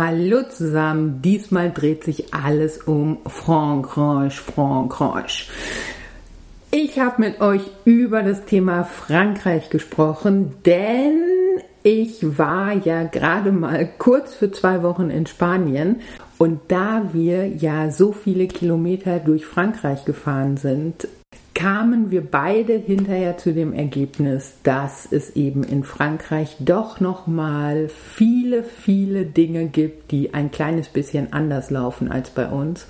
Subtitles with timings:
[0.00, 5.50] Hallo zusammen, diesmal dreht sich alles um Frankreich, Frankreich.
[6.70, 11.20] Ich habe mit euch über das Thema Frankreich gesprochen, denn
[11.82, 15.96] ich war ja gerade mal kurz für zwei Wochen in Spanien
[16.38, 21.08] und da wir ja so viele Kilometer durch Frankreich gefahren sind,
[21.58, 27.88] kamen wir beide hinterher zu dem Ergebnis, dass es eben in Frankreich doch noch mal
[27.88, 32.86] viele viele Dinge gibt, die ein kleines bisschen anders laufen als bei uns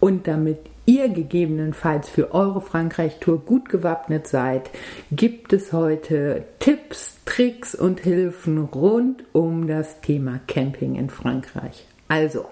[0.00, 4.68] und damit ihr gegebenenfalls für eure Frankreich-Tour gut gewappnet seid,
[5.10, 11.86] gibt es heute Tipps, Tricks und Hilfen rund um das Thema Camping in Frankreich.
[12.08, 12.44] Also,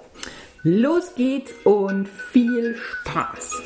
[0.63, 3.61] los geht's und viel Spaß!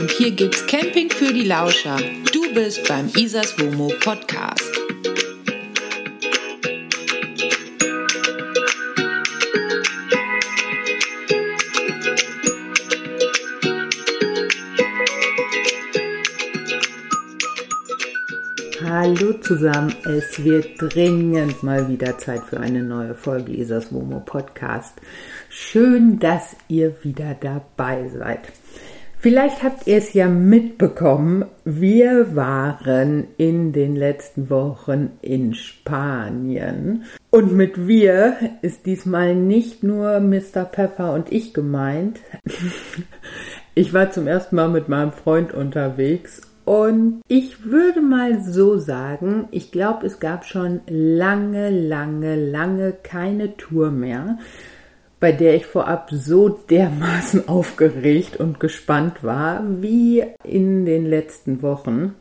[0.00, 1.98] Und hier gibt's Camping für die Lauscher.
[2.32, 4.64] Du bist beim Isas Womo Podcast.
[18.82, 24.94] Hallo zusammen, es wird dringend mal wieder Zeit für eine neue Folge Isas Womo Podcast.
[25.50, 28.40] Schön, dass ihr wieder dabei seid.
[29.22, 37.04] Vielleicht habt ihr es ja mitbekommen, wir waren in den letzten Wochen in Spanien.
[37.28, 40.64] Und mit wir ist diesmal nicht nur Mr.
[40.64, 42.20] Pepper und ich gemeint.
[43.76, 49.48] Ich war zum ersten Mal mit meinem Freund unterwegs und ich würde mal so sagen,
[49.50, 54.38] ich glaube, es gab schon lange, lange, lange keine Tour mehr,
[55.20, 62.16] bei der ich vorab so dermaßen aufgeregt und gespannt war wie in den letzten Wochen.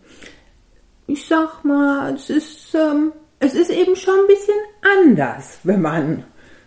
[1.08, 4.60] Ich sag mal, es ist, ähm, es ist eben schon ein bisschen
[5.06, 6.24] anders, wenn man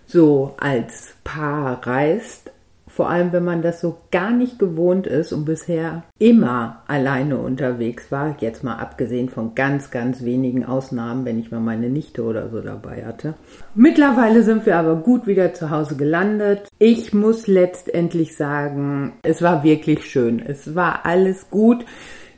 [0.06, 2.51] so als Paar reist,
[2.94, 8.12] vor allem, wenn man das so gar nicht gewohnt ist und bisher immer alleine unterwegs
[8.12, 8.36] war.
[8.40, 12.60] Jetzt mal abgesehen von ganz, ganz wenigen Ausnahmen, wenn ich mal meine Nichte oder so
[12.60, 13.32] dabei hatte.
[13.74, 16.68] Mittlerweile sind wir aber gut wieder zu Hause gelandet.
[16.78, 20.42] Ich muss letztendlich sagen, es war wirklich schön.
[20.44, 21.86] Es war alles gut.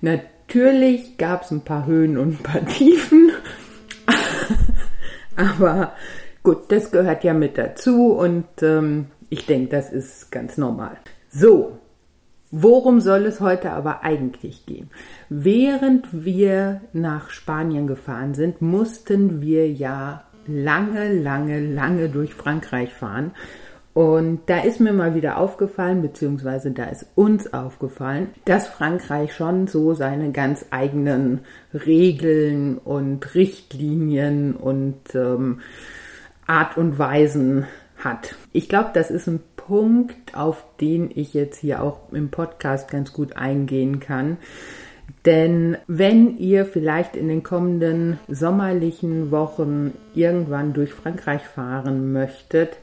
[0.03, 3.33] Natürlich gab es ein paar Höhen und ein paar Tiefen.
[5.37, 5.95] aber
[6.45, 10.97] gut, das gehört ja mit dazu und ähm, ich denke, das ist ganz normal.
[11.29, 11.79] So,
[12.53, 14.91] worum soll es heute aber eigentlich gehen?
[15.29, 23.33] Während wir nach Spanien gefahren sind, mussten wir ja lange, lange, lange durch Frankreich fahren.
[23.93, 29.67] Und da ist mir mal wieder aufgefallen, beziehungsweise da ist uns aufgefallen, dass Frankreich schon
[29.67, 31.41] so seine ganz eigenen
[31.73, 35.61] Regeln und Richtlinien und ähm,
[36.47, 37.67] Art und Weisen
[38.05, 38.37] hat.
[38.53, 43.13] Ich glaube, das ist ein Punkt, auf den ich jetzt hier auch im Podcast ganz
[43.13, 44.37] gut eingehen kann.
[45.25, 52.77] Denn wenn ihr vielleicht in den kommenden sommerlichen Wochen irgendwann durch Frankreich fahren möchtet,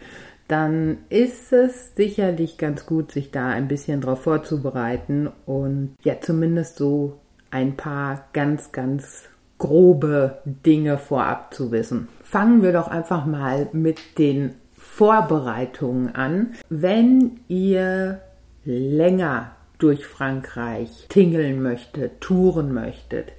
[0.48, 6.78] dann ist es sicherlich ganz gut, sich da ein bisschen drauf vorzubereiten und ja zumindest
[6.78, 7.20] so
[7.52, 12.08] ein paar ganz, ganz grobe Dinge vorab zu wissen.
[12.24, 14.56] Fangen wir doch einfach mal mit den
[15.01, 16.51] Vorbereitungen an.
[16.69, 18.22] Wenn ihr
[18.63, 23.34] länger durch Frankreich tingeln möchtet, touren möchtet,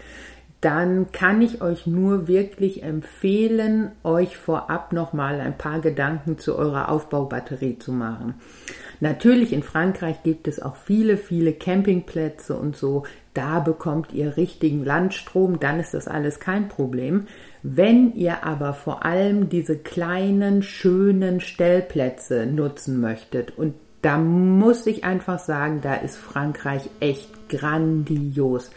[0.60, 6.88] dann kann ich euch nur wirklich empfehlen, euch vorab nochmal ein paar Gedanken zu eurer
[6.88, 8.34] Aufbaubatterie zu machen.
[8.98, 13.04] Natürlich in Frankreich gibt es auch viele, viele Campingplätze und so.
[13.34, 17.28] Da bekommt ihr richtigen Landstrom, dann ist das alles kein Problem.
[17.62, 25.04] Wenn ihr aber vor allem diese kleinen, schönen Stellplätze nutzen möchtet, und da muss ich
[25.04, 28.70] einfach sagen, da ist Frankreich echt grandios.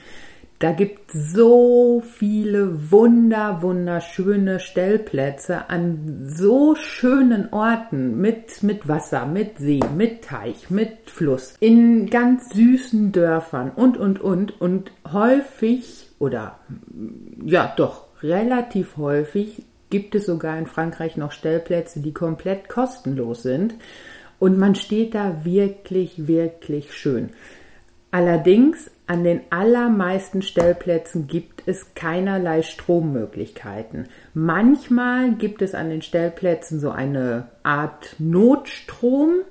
[0.59, 9.57] Da gibt so viele wunder, wunderschöne Stellplätze an so schönen Orten mit, mit Wasser, mit
[9.57, 14.61] See, mit Teich, mit Fluss, in ganz süßen Dörfern und, und, und.
[14.61, 16.59] Und häufig oder
[17.43, 23.75] ja, doch relativ häufig gibt es sogar in Frankreich noch Stellplätze, die komplett kostenlos sind.
[24.39, 27.29] Und man steht da wirklich, wirklich schön.
[28.11, 34.07] Allerdings An den allermeisten Stellplätzen gibt es keinerlei Strommöglichkeiten.
[34.33, 39.41] Manchmal gibt es an den Stellplätzen so eine Art Notstrom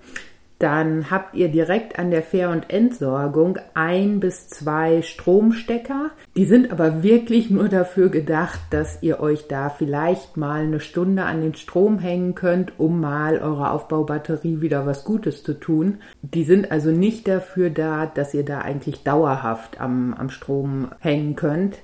[0.59, 6.11] dann habt ihr direkt an der Fähr- und Entsorgung ein bis zwei Stromstecker.
[6.37, 11.25] Die sind aber wirklich nur dafür gedacht, dass ihr euch da vielleicht mal eine Stunde
[11.25, 15.99] an den Strom hängen könnt, um mal eurer Aufbaubatterie wieder was Gutes zu tun.
[16.23, 21.37] Die sind also nicht dafür da, dass ihr da eigentlich dauerhaft am, am Strom hängen
[21.37, 21.79] könnt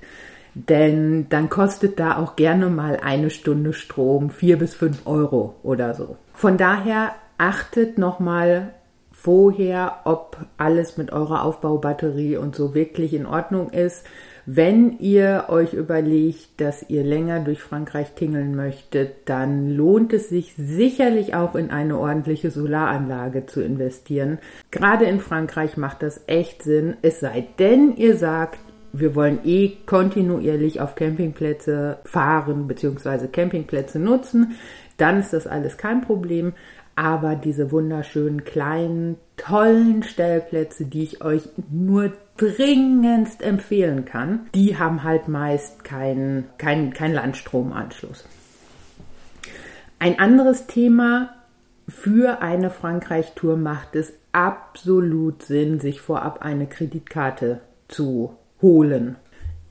[0.53, 5.93] denn dann kostet da auch gerne mal eine Stunde Strom vier bis fünf Euro oder
[5.93, 6.17] so.
[6.33, 8.75] Von daher achtet nochmal
[9.11, 14.05] vorher, ob alles mit eurer Aufbaubatterie und so wirklich in Ordnung ist.
[14.45, 20.53] Wenn ihr euch überlegt, dass ihr länger durch Frankreich tingeln möchtet, dann lohnt es sich
[20.55, 24.37] sicherlich auch in eine ordentliche Solaranlage zu investieren.
[24.69, 28.59] Gerade in Frankreich macht das echt Sinn, es sei denn, ihr sagt,
[28.93, 33.27] wir wollen eh kontinuierlich auf Campingplätze fahren bzw.
[33.27, 34.55] Campingplätze nutzen,
[34.97, 36.53] dann ist das alles kein Problem
[36.95, 45.03] aber diese wunderschönen kleinen, tollen Stellplätze, die ich euch nur dringendst empfehlen kann, die haben
[45.03, 48.25] halt meist keinen kein, kein Landstromanschluss.
[49.99, 51.35] Ein anderes Thema
[51.87, 59.17] für eine Frankreich-Tour macht es absolut Sinn, sich vorab eine Kreditkarte zu holen.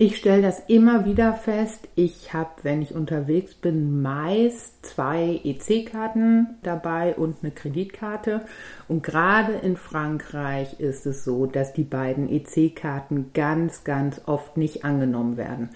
[0.02, 1.86] Ich stelle das immer wieder fest.
[1.94, 8.40] Ich habe, wenn ich unterwegs bin, meist zwei EC-Karten dabei und eine Kreditkarte.
[8.88, 14.86] Und gerade in Frankreich ist es so, dass die beiden EC-Karten ganz, ganz oft nicht
[14.86, 15.68] angenommen werden.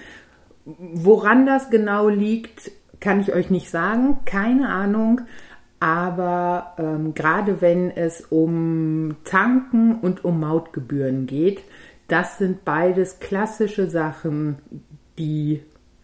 [0.65, 2.71] Woran das genau liegt,
[3.01, 4.21] kann ich euch nicht sagen.
[4.25, 5.21] Keine Ahnung.
[5.81, 11.61] Aber ähm, gerade wenn es um Tanken und um Mautgebühren geht,
[12.09, 14.59] das sind beides klassische Sachen,
[15.19, 15.63] die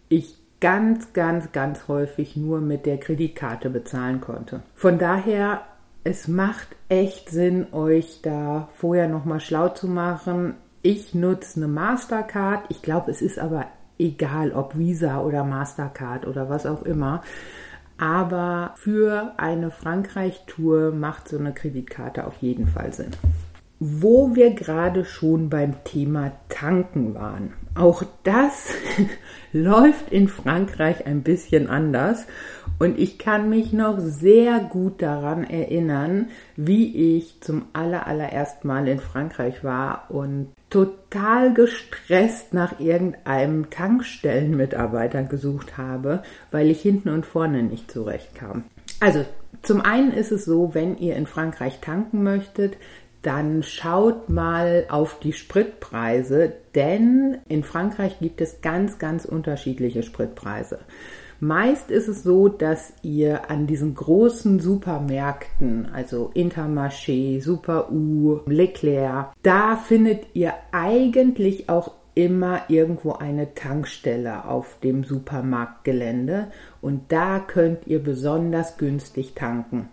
[0.09, 4.61] ich ganz, ganz, ganz häufig nur mit der Kreditkarte bezahlen konnte.
[4.75, 5.61] Von daher,
[6.03, 10.55] es macht echt Sinn, euch da vorher nochmal schlau zu machen.
[10.81, 12.65] Ich nutze eine Mastercard.
[12.69, 13.65] Ich glaube, es ist aber
[13.99, 17.21] egal, ob Visa oder Mastercard oder was auch immer.
[17.97, 23.11] Aber für eine Frankreich-Tour macht so eine Kreditkarte auf jeden Fall Sinn
[23.83, 27.53] wo wir gerade schon beim Thema Tanken waren.
[27.73, 28.69] Auch das
[29.53, 32.27] läuft in Frankreich ein bisschen anders
[32.77, 38.99] und ich kann mich noch sehr gut daran erinnern, wie ich zum allerallerersten Mal in
[38.99, 47.63] Frankreich war und total gestresst nach irgendeinem Tankstellenmitarbeiter gesucht habe, weil ich hinten und vorne
[47.63, 48.65] nicht zurechtkam.
[48.99, 49.25] Also
[49.63, 52.77] zum einen ist es so, wenn ihr in Frankreich tanken möchtet,
[53.21, 60.79] dann schaut mal auf die Spritpreise, denn in Frankreich gibt es ganz, ganz unterschiedliche Spritpreise.
[61.39, 69.33] Meist ist es so, dass ihr an diesen großen Supermärkten, also Intermarché, Super U, Leclerc,
[69.41, 76.51] da findet ihr eigentlich auch immer irgendwo eine Tankstelle auf dem Supermarktgelände
[76.81, 79.89] und da könnt ihr besonders günstig tanken.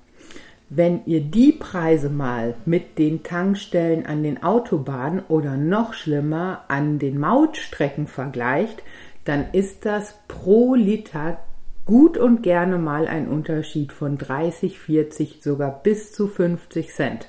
[0.70, 6.98] Wenn ihr die Preise mal mit den Tankstellen an den Autobahnen oder noch schlimmer an
[6.98, 8.82] den Mautstrecken vergleicht,
[9.24, 11.38] dann ist das pro Liter
[11.86, 17.28] gut und gerne mal ein Unterschied von 30, 40, sogar bis zu 50 Cent.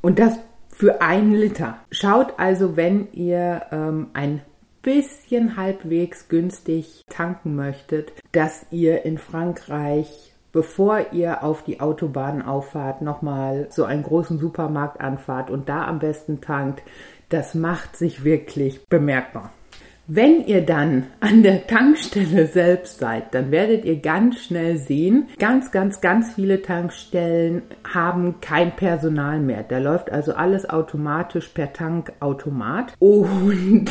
[0.00, 0.38] Und das
[0.68, 1.78] für einen Liter.
[1.90, 4.42] Schaut also, wenn ihr ähm, ein
[4.82, 13.02] bisschen halbwegs günstig tanken möchtet, dass ihr in Frankreich bevor ihr auf die Autobahn auffahrt,
[13.02, 16.82] nochmal so einen großen Supermarkt anfahrt und da am besten tankt,
[17.28, 19.50] das macht sich wirklich bemerkbar.
[20.06, 25.72] Wenn ihr dann an der Tankstelle selbst seid, dann werdet ihr ganz schnell sehen, ganz,
[25.72, 29.64] ganz, ganz viele Tankstellen haben kein Personal mehr.
[29.66, 32.92] Da läuft also alles automatisch per Tankautomat.
[32.98, 33.90] Und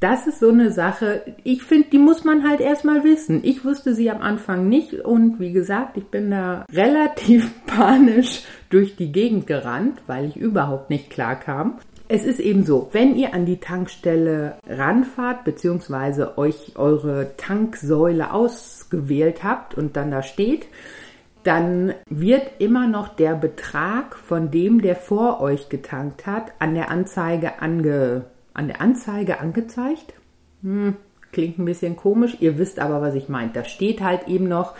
[0.00, 3.40] das ist so eine Sache, ich finde, die muss man halt erstmal wissen.
[3.44, 8.96] Ich wusste sie am Anfang nicht und wie gesagt, ich bin da relativ panisch durch
[8.96, 11.78] die Gegend gerannt, weil ich überhaupt nicht klar kam.
[12.08, 19.44] Es ist eben so, wenn ihr an die Tankstelle ranfahrt, beziehungsweise euch eure Tanksäule ausgewählt
[19.44, 20.66] habt und dann da steht,
[21.44, 26.90] dann wird immer noch der Betrag von dem, der vor euch getankt hat, an der
[26.90, 30.14] Anzeige ange an der Anzeige angezeigt.
[30.62, 30.96] Hm,
[31.32, 33.52] klingt ein bisschen komisch, ihr wisst aber, was ich meine.
[33.52, 34.74] Da steht halt eben noch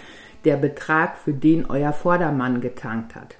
[0.44, 3.36] der Betrag, für den euer Vordermann getankt hat.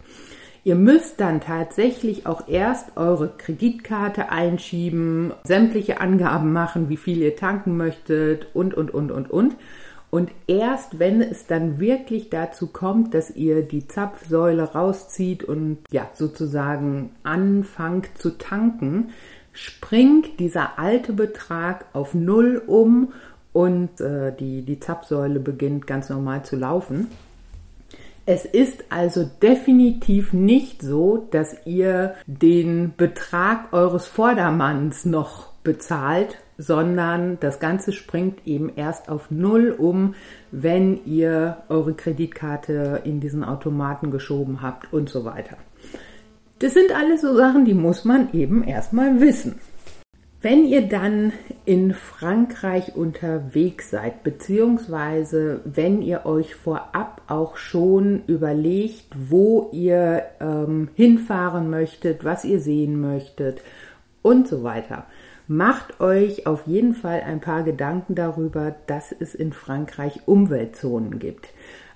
[0.63, 7.35] Ihr müsst dann tatsächlich auch erst eure Kreditkarte einschieben, sämtliche Angaben machen, wie viel ihr
[7.35, 9.57] tanken möchtet und, und, und, und, und.
[10.11, 16.11] Und erst wenn es dann wirklich dazu kommt, dass ihr die Zapfsäule rauszieht und ja,
[16.13, 19.11] sozusagen anfangt zu tanken,
[19.53, 23.13] springt dieser alte Betrag auf Null um
[23.53, 27.09] und äh, die, die Zapfsäule beginnt ganz normal zu laufen.
[28.27, 37.41] Es ist also definitiv nicht so, dass ihr den Betrag eures Vordermanns noch bezahlt, sondern
[37.41, 40.15] das Ganze springt eben erst auf Null um,
[40.53, 45.57] wenn ihr eure Kreditkarte in diesen Automaten geschoben habt und so weiter.
[46.61, 49.59] Das sind alles so Sachen, die muss man eben erstmal wissen.
[50.43, 51.33] Wenn ihr dann
[51.65, 60.89] in Frankreich unterwegs seid, beziehungsweise wenn ihr euch vorab auch schon überlegt, wo ihr ähm,
[60.95, 63.63] hinfahren möchtet, was ihr sehen möchtet
[64.21, 65.07] und so weiter,
[65.49, 71.49] macht euch auf jeden Fall ein paar Gedanken darüber, dass es in Frankreich Umweltzonen gibt.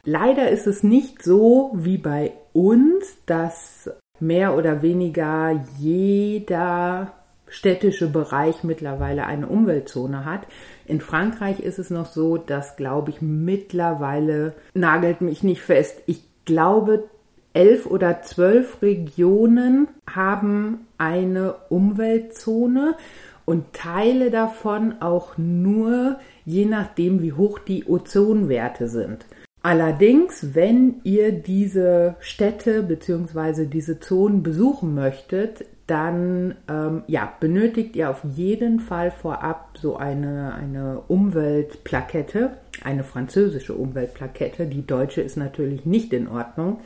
[0.04, 3.90] Leider ist es nicht so wie bei uns, dass
[4.20, 7.12] mehr oder weniger jeder
[7.48, 10.46] städtische Bereich mittlerweile eine Umweltzone hat.
[10.86, 16.22] In Frankreich ist es noch so, dass, glaube ich, mittlerweile, nagelt mich nicht fest, ich
[16.44, 17.04] glaube,
[17.52, 22.96] elf oder zwölf Regionen haben eine Umweltzone
[23.44, 29.26] und Teile davon auch nur je nachdem, wie hoch die Ozonwerte sind.
[29.64, 33.64] Allerdings, wenn ihr diese Städte bzw.
[33.64, 40.52] diese Zonen besuchen möchtet, dann ähm, ja, benötigt ihr auf jeden Fall vorab so eine,
[40.52, 44.66] eine Umweltplakette, eine französische Umweltplakette.
[44.66, 46.80] Die deutsche ist natürlich nicht in Ordnung.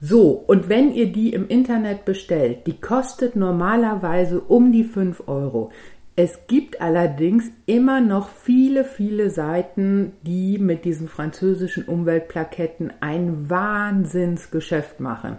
[0.00, 5.70] So, und wenn ihr die im Internet bestellt, die kostet normalerweise um die 5 Euro.
[6.18, 14.98] Es gibt allerdings immer noch viele, viele Seiten, die mit diesen französischen Umweltplaketten ein Wahnsinnsgeschäft
[14.98, 15.36] machen.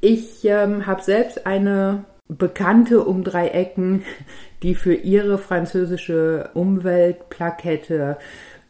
[0.00, 4.02] Ich ähm, habe selbst eine Bekannte um drei Ecken,
[4.62, 8.16] die für ihre französische Umweltplakette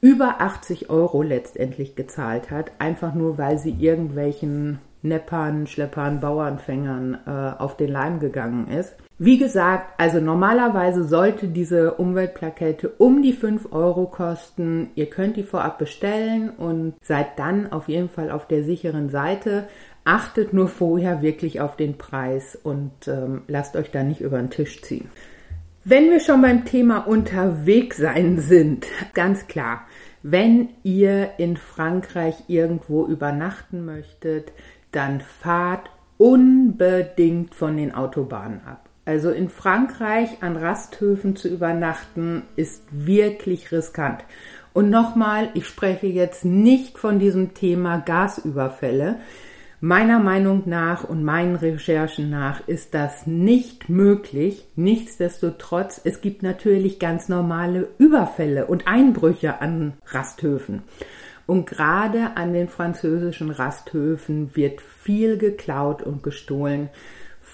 [0.00, 7.62] über 80 Euro letztendlich gezahlt hat, einfach nur weil sie irgendwelchen Neppern, Schleppern, Bauernfängern äh,
[7.62, 8.96] auf den Leim gegangen ist.
[9.18, 14.90] Wie gesagt, also normalerweise sollte diese Umweltplakette um die 5 Euro kosten.
[14.96, 19.68] Ihr könnt die vorab bestellen und seid dann auf jeden Fall auf der sicheren Seite.
[20.04, 24.50] Achtet nur vorher wirklich auf den Preis und ähm, lasst euch da nicht über den
[24.50, 25.08] Tisch ziehen.
[25.84, 29.82] Wenn wir schon beim Thema unterwegs sein sind, ganz klar,
[30.24, 34.52] wenn ihr in Frankreich irgendwo übernachten möchtet,
[34.90, 38.88] dann fahrt unbedingt von den Autobahnen ab.
[39.04, 44.24] Also in Frankreich an Rasthöfen zu übernachten ist wirklich riskant.
[44.72, 49.20] Und nochmal, ich spreche jetzt nicht von diesem Thema Gasüberfälle.
[49.80, 54.66] Meiner Meinung nach und meinen Recherchen nach ist das nicht möglich.
[54.76, 60.82] Nichtsdestotrotz, es gibt natürlich ganz normale Überfälle und Einbrüche an Rasthöfen.
[61.46, 66.88] Und gerade an den französischen Rasthöfen wird viel geklaut und gestohlen.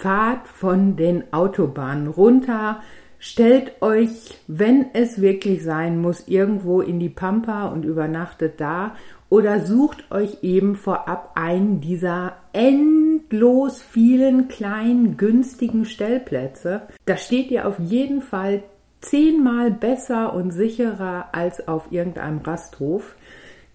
[0.00, 2.80] Fahrt von den Autobahnen runter,
[3.18, 8.94] stellt euch, wenn es wirklich sein muss, irgendwo in die Pampa und übernachtet da
[9.28, 16.84] oder sucht euch eben vorab einen dieser endlos vielen kleinen günstigen Stellplätze.
[17.04, 18.62] Da steht ihr auf jeden Fall
[19.02, 23.16] zehnmal besser und sicherer als auf irgendeinem Rasthof.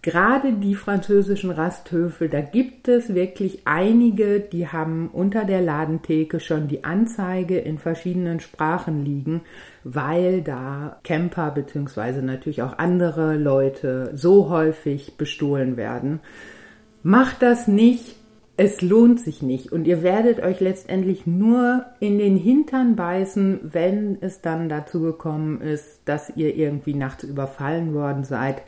[0.06, 6.68] Gerade die französischen Rasthöfe, da gibt es wirklich einige, die haben unter der Ladentheke schon
[6.68, 9.42] die Anzeige in verschiedenen Sprachen liegen,
[9.84, 16.20] weil da Camper beziehungsweise natürlich auch andere Leute so häufig bestohlen werden.
[17.02, 18.16] Macht das nicht,
[18.58, 24.20] es lohnt sich nicht und ihr werdet euch letztendlich nur in den Hintern beißen, wenn
[24.22, 28.62] es dann dazu gekommen ist, dass ihr irgendwie nachts überfallen worden seid.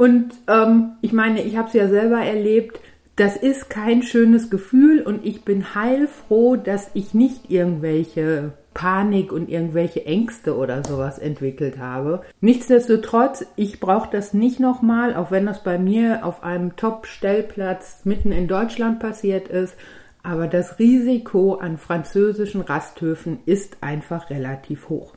[0.00, 2.80] Und ähm, ich meine, ich habe es ja selber erlebt.
[3.16, 9.50] Das ist kein schönes Gefühl und ich bin heilfroh, dass ich nicht irgendwelche Panik und
[9.50, 12.22] irgendwelche Ängste oder sowas entwickelt habe.
[12.40, 18.32] Nichtsdestotrotz, ich brauche das nicht nochmal, auch wenn das bei mir auf einem Top-Stellplatz mitten
[18.32, 19.74] in Deutschland passiert ist.
[20.22, 25.12] Aber das Risiko an französischen Rasthöfen ist einfach relativ hoch.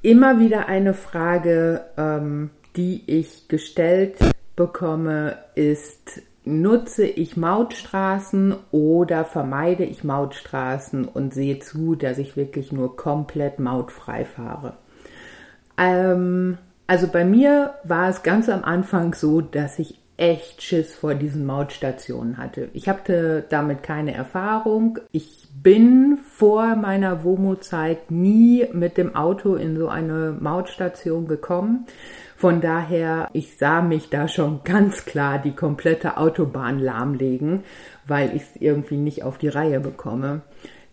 [0.00, 2.48] Immer wieder eine Frage, ähm,
[2.80, 4.16] die ich gestellt
[4.56, 12.72] bekomme, ist, nutze ich Mautstraßen oder vermeide ich Mautstraßen und sehe zu, dass ich wirklich
[12.72, 14.78] nur komplett mautfrei fahre.
[15.76, 16.56] Ähm,
[16.86, 21.44] also bei mir war es ganz am Anfang so, dass ich echt Schiss vor diesen
[21.44, 22.70] Mautstationen hatte.
[22.72, 24.98] Ich hatte damit keine Erfahrung.
[25.12, 31.86] Ich bin vor meiner WOMO-Zeit nie mit dem Auto in so eine Mautstation gekommen.
[32.40, 37.64] Von daher, ich sah mich da schon ganz klar die komplette Autobahn lahmlegen,
[38.06, 40.40] weil ich es irgendwie nicht auf die Reihe bekomme.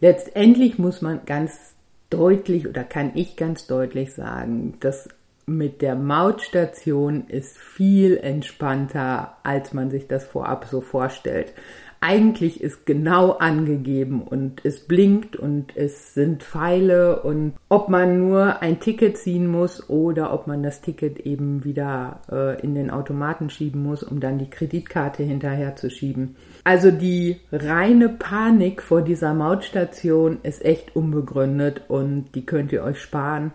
[0.02, 1.74] Letztendlich muss man ganz
[2.10, 5.08] deutlich oder kann ich ganz deutlich sagen, dass
[5.46, 11.54] mit der Mautstation ist viel entspannter, als man sich das vorab so vorstellt
[12.00, 18.62] eigentlich ist genau angegeben und es blinkt und es sind Pfeile und ob man nur
[18.62, 23.50] ein Ticket ziehen muss oder ob man das Ticket eben wieder äh, in den Automaten
[23.50, 26.36] schieben muss, um dann die Kreditkarte hinterher zu schieben.
[26.64, 33.02] Also die reine Panik vor dieser Mautstation ist echt unbegründet und die könnt ihr euch
[33.02, 33.52] sparen.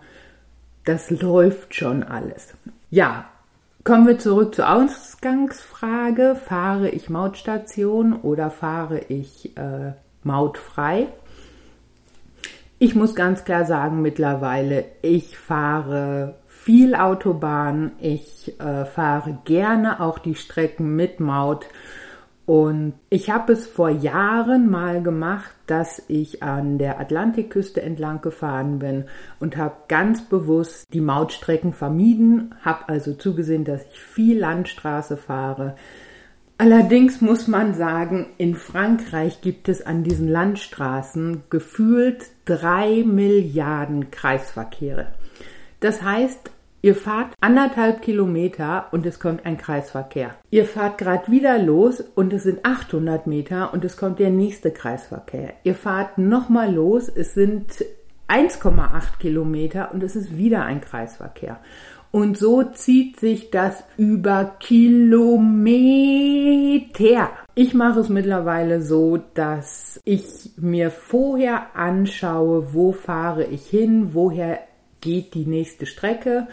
[0.85, 2.55] Das läuft schon alles.
[2.89, 3.29] Ja,
[3.83, 6.35] Kommen wir zurück zur Ausgangsfrage.
[6.35, 9.91] Fahre ich Mautstation oder fahre ich äh,
[10.23, 11.07] mautfrei?
[12.79, 17.91] Ich muss ganz klar sagen, mittlerweile, ich fahre viel Autobahn.
[17.99, 21.65] Ich äh, fahre gerne auch die Strecken mit Maut.
[22.45, 28.79] Und ich habe es vor Jahren mal gemacht, dass ich an der Atlantikküste entlang gefahren
[28.79, 29.05] bin
[29.39, 35.75] und habe ganz bewusst die Mautstrecken vermieden, habe also zugesehen, dass ich viel Landstraße fahre.
[36.57, 45.07] Allerdings muss man sagen, in Frankreich gibt es an diesen Landstraßen gefühlt drei Milliarden Kreisverkehre.
[45.79, 46.51] Das heißt,
[46.85, 50.35] Ihr fahrt anderthalb Kilometer und es kommt ein Kreisverkehr.
[50.49, 54.69] Ihr fahrt gerade wieder los und es sind 800 Meter und es kommt der nächste
[54.69, 55.53] Kreisverkehr.
[55.63, 57.85] Ihr fahrt nochmal los, es sind
[58.27, 61.61] 1,8 Kilometer und es ist wieder ein Kreisverkehr.
[62.11, 65.69] Und so zieht sich das über Kilometer.
[67.55, 74.59] Ich mache es mittlerweile so, dass ich mir vorher anschaue, wo fahre ich hin, woher
[75.03, 76.47] geht die nächste Strecke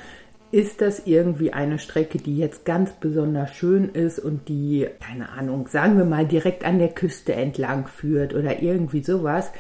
[0.53, 5.69] ist das irgendwie eine Strecke, die jetzt ganz besonders schön ist und die, keine Ahnung,
[5.69, 9.51] sagen wir mal direkt an der Küste entlang führt oder irgendwie sowas,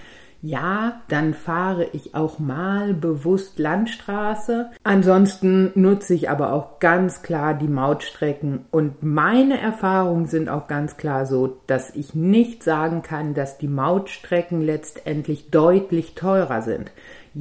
[0.43, 4.71] ja, dann fahre ich auch mal bewusst Landstraße.
[4.83, 8.65] Ansonsten nutze ich aber auch ganz klar die Mautstrecken.
[8.71, 13.69] Und meine Erfahrungen sind auch ganz klar so, dass ich nicht sagen kann, dass die
[13.69, 16.91] Mautstrecken letztendlich deutlich teurer sind.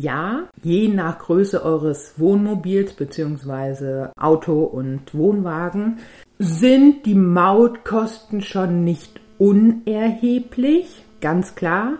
[0.01, 4.07] Ja, je nach Größe eures Wohnmobils bzw.
[4.15, 5.97] Auto und Wohnwagen
[6.37, 11.97] sind die Mautkosten schon nicht unerheblich, ganz klar.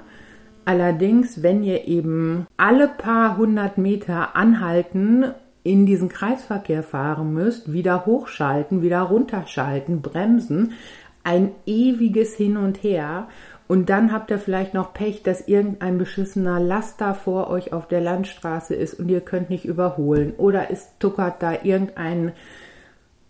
[0.64, 5.34] Allerdings, wenn ihr eben alle paar hundert Meter anhalten
[5.64, 10.72] in diesen Kreisverkehr fahren müsst, wieder hochschalten, wieder runterschalten, bremsen,
[11.26, 13.28] ein ewiges Hin und Her
[13.70, 18.02] und dann habt ihr vielleicht noch Pech, dass irgendein beschissener Laster vor euch auf der
[18.02, 20.34] Landstraße ist und ihr könnt nicht überholen.
[20.38, 22.32] Oder es tuckert da irgendein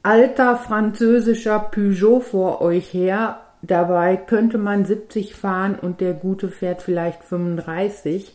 [0.01, 3.41] alter französischer Peugeot vor euch her.
[3.61, 8.33] Dabei könnte man 70 fahren und der gute fährt vielleicht 35.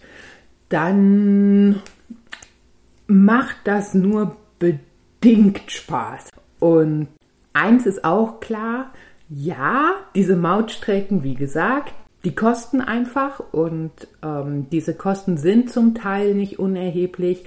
[0.69, 1.81] Dann
[3.07, 6.29] macht das nur bedingt Spaß.
[6.61, 7.09] Und
[7.55, 8.93] eins ist auch klar,
[9.29, 16.35] ja, diese Mautstrecken, wie gesagt, die kosten einfach und ähm, diese Kosten sind zum Teil
[16.35, 17.45] nicht unerheblich.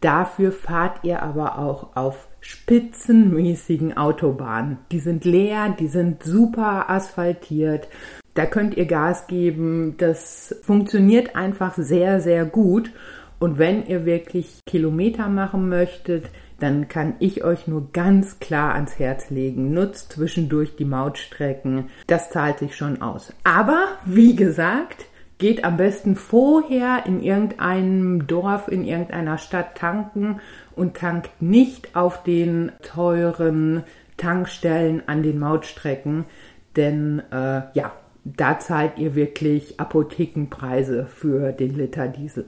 [0.00, 4.78] Dafür fahrt ihr aber auch auf spitzenmäßigen Autobahnen.
[4.92, 7.88] Die sind leer, die sind super asphaltiert.
[8.34, 9.96] Da könnt ihr Gas geben.
[9.98, 12.92] Das funktioniert einfach sehr, sehr gut.
[13.40, 16.26] Und wenn ihr wirklich Kilometer machen möchtet,
[16.58, 19.72] dann kann ich euch nur ganz klar ans Herz legen.
[19.72, 21.90] Nutzt zwischendurch die Mautstrecken.
[22.06, 23.32] Das zahlt sich schon aus.
[23.44, 25.06] Aber wie gesagt,
[25.38, 30.40] geht am besten vorher in irgendeinem Dorf, in irgendeiner Stadt tanken
[30.74, 33.84] und tankt nicht auf den teuren
[34.16, 36.24] Tankstellen an den Mautstrecken,
[36.76, 37.92] denn äh, ja,
[38.24, 42.46] da zahlt ihr wirklich Apothekenpreise für den Liter Diesel.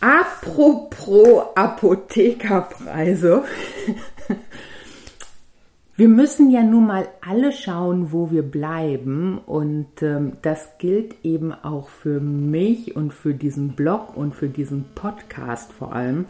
[0.00, 3.44] Apropos Apothekerpreise.
[5.96, 11.52] Wir müssen ja nun mal alle schauen, wo wir bleiben und ähm, das gilt eben
[11.52, 16.26] auch für mich und für diesen Blog und für diesen Podcast vor allem.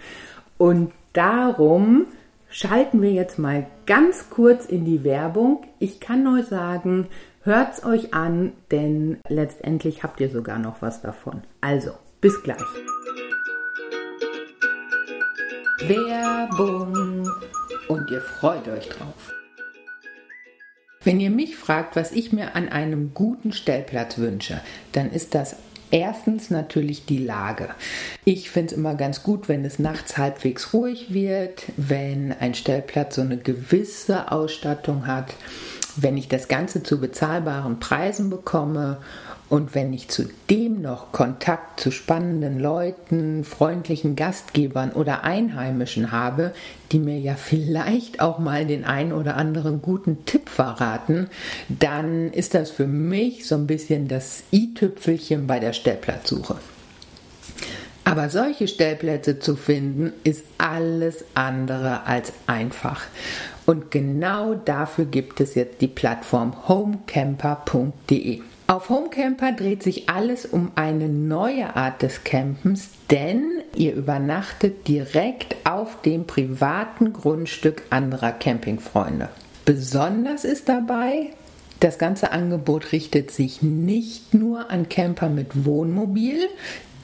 [0.57, 2.07] Und darum
[2.49, 5.67] schalten wir jetzt mal ganz kurz in die Werbung.
[5.79, 7.09] Ich kann nur sagen,
[7.49, 11.45] Hört's euch an, denn letztendlich habt ihr sogar noch was davon.
[11.63, 12.59] Also, bis gleich.
[15.81, 17.31] Werbung
[17.87, 19.33] und ihr freut euch drauf.
[21.05, 24.61] Wenn ihr mich fragt, was ich mir an einem guten Stellplatz wünsche,
[24.93, 25.57] dann ist das
[25.91, 27.71] Erstens natürlich die Lage.
[28.27, 33.15] Ich finde es immer ganz gut, wenn es nachts halbwegs ruhig wird, wenn ein Stellplatz
[33.15, 35.33] so eine gewisse Ausstattung hat,
[35.97, 38.99] wenn ich das Ganze zu bezahlbaren Preisen bekomme
[39.49, 46.53] und wenn ich zudem noch Kontakt zu spannenden Leuten, freundlichen Gastgebern oder Einheimischen habe,
[46.93, 51.29] die mir ja vielleicht auch mal den einen oder anderen guten Tipp verraten,
[51.69, 56.57] dann ist das für mich so ein bisschen das i-Tüpfelchen bei der Stellplatzsuche.
[58.05, 63.03] Aber solche Stellplätze zu finden, ist alles andere als einfach.
[63.65, 68.41] Und genau dafür gibt es jetzt die Plattform homecamper.de.
[68.71, 75.57] Auf Homecamper dreht sich alles um eine neue Art des Campens, denn ihr übernachtet direkt
[75.65, 79.31] auf dem privaten Grundstück anderer Campingfreunde.
[79.65, 81.31] Besonders ist dabei,
[81.81, 86.49] das ganze Angebot richtet sich nicht nur an Camper mit Wohnmobil,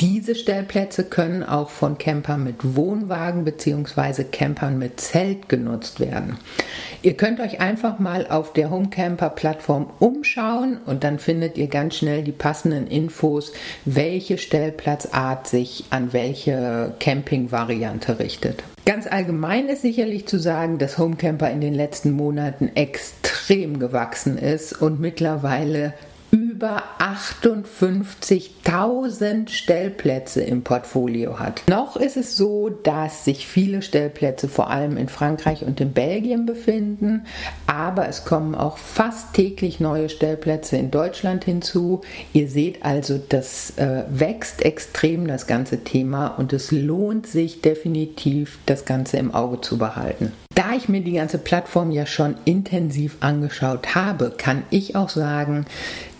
[0.01, 4.25] diese Stellplätze können auch von Campern mit Wohnwagen bzw.
[4.25, 6.39] Campern mit Zelt genutzt werden.
[7.03, 11.95] Ihr könnt euch einfach mal auf der Homecamper Plattform umschauen und dann findet ihr ganz
[11.95, 13.53] schnell die passenden Infos,
[13.85, 18.65] welche Stellplatzart sich an welche Campingvariante richtet.
[18.87, 24.75] Ganz allgemein ist sicherlich zu sagen, dass Homecamper in den letzten Monaten extrem gewachsen ist
[24.81, 25.95] und mittlerweile
[26.55, 31.65] über 58.000 Stellplätze im Portfolio hat.
[31.69, 36.47] Noch ist es so, dass sich viele Stellplätze vor allem in Frankreich und in Belgien
[36.47, 37.27] befinden,
[37.67, 42.03] aber es kommen auch fast täglich neue Stellplätze in Deutschland hinzu.
[42.33, 48.61] Ihr seht also, das äh, wächst extrem, das ganze Thema, und es lohnt sich definitiv,
[48.67, 50.31] das Ganze im Auge zu behalten.
[50.55, 55.67] Da ich mir die ganze Plattform ja schon intensiv angeschaut habe, kann ich auch sagen,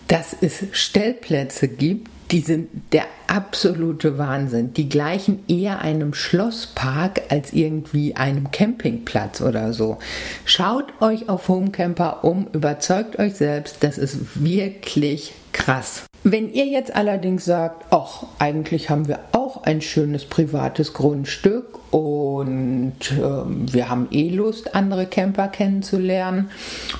[0.07, 4.73] dass es Stellplätze gibt, die sind der absolute Wahnsinn.
[4.73, 9.99] Die gleichen eher einem Schlosspark als irgendwie einem Campingplatz oder so.
[10.43, 16.03] Schaut euch auf Homecamper um, überzeugt euch selbst, das ist wirklich krass.
[16.23, 21.64] Wenn ihr jetzt allerdings sagt, ach, eigentlich haben wir auch ein schönes privates Grundstück
[21.95, 26.49] und äh, wir haben eh Lust, andere Camper kennenzulernen.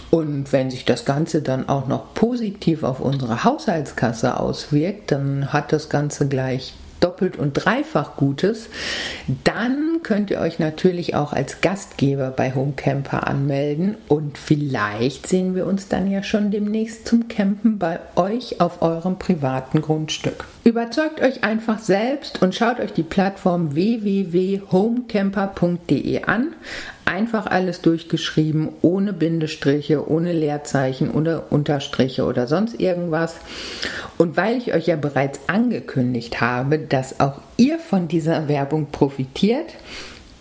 [0.09, 5.73] Und wenn sich das Ganze dann auch noch positiv auf unsere Haushaltskasse auswirkt, dann hat
[5.73, 8.69] das Ganze gleich doppelt und dreifach Gutes,
[9.43, 15.67] dann könnt ihr euch natürlich auch als Gastgeber bei Homecamper anmelden und vielleicht sehen wir
[15.67, 20.45] uns dann ja schon demnächst zum Campen bei euch auf eurem privaten Grundstück.
[20.67, 26.55] Überzeugt euch einfach selbst und schaut euch die Plattform www.homecamper.de an.
[27.05, 33.35] Einfach alles durchgeschrieben, ohne Bindestriche, ohne Leerzeichen, ohne Unterstriche oder sonst irgendwas.
[34.17, 39.75] Und weil ich euch ja bereits angekündigt habe, dass auch ihr von dieser Werbung profitiert,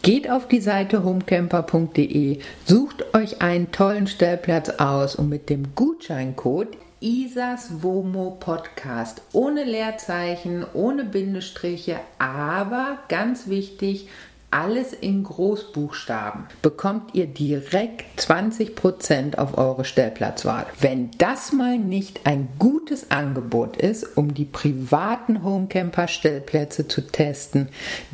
[0.01, 6.77] Geht auf die Seite homecamper.de, sucht euch einen tollen Stellplatz aus und mit dem Gutscheincode
[7.05, 14.09] Isas Womo Podcast ohne Leerzeichen, ohne Bindestriche, aber ganz wichtig,
[14.51, 20.65] alles in Großbuchstaben, bekommt ihr direkt 20% auf eure Stellplatzwahl.
[20.81, 27.69] Wenn das mal nicht ein gutes Angebot ist, um die privaten Homecamper Stellplätze zu testen,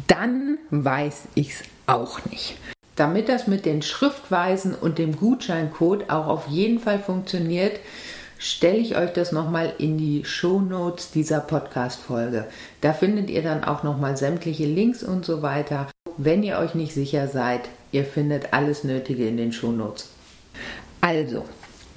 [0.08, 2.56] dann weiß ich's auch nicht.
[2.96, 7.78] Damit das mit den Schriftweisen und dem Gutscheincode auch auf jeden Fall funktioniert,
[8.40, 12.46] stelle ich euch das nochmal in die Show Notes dieser Podcast-Folge.
[12.80, 15.88] Da findet ihr dann auch nochmal sämtliche Links und so weiter.
[16.16, 20.08] Wenn ihr euch nicht sicher seid, ihr findet alles Nötige in den Show Notes.
[21.02, 21.44] Also,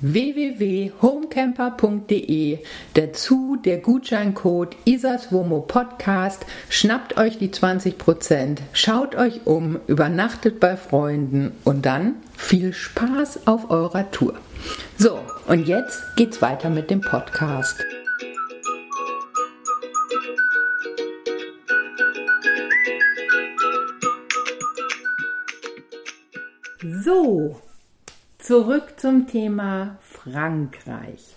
[0.01, 2.59] www.homecamper.de,
[2.93, 11.53] dazu der Gutscheincode ISASWOMO Podcast, schnappt euch die 20%, schaut euch um, übernachtet bei Freunden
[11.63, 14.33] und dann viel Spaß auf eurer Tour.
[14.97, 17.83] So, und jetzt geht's weiter mit dem Podcast.
[27.03, 27.59] So,
[28.39, 31.35] zurück zum Thema Frankreich.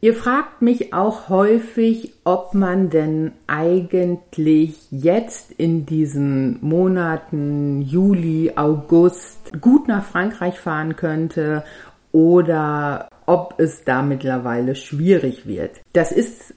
[0.00, 9.60] Ihr fragt mich auch häufig, ob man denn eigentlich jetzt in diesen Monaten Juli, August
[9.60, 11.64] gut nach Frankreich fahren könnte
[12.12, 15.80] oder ob es da mittlerweile schwierig wird.
[15.92, 16.54] Das ist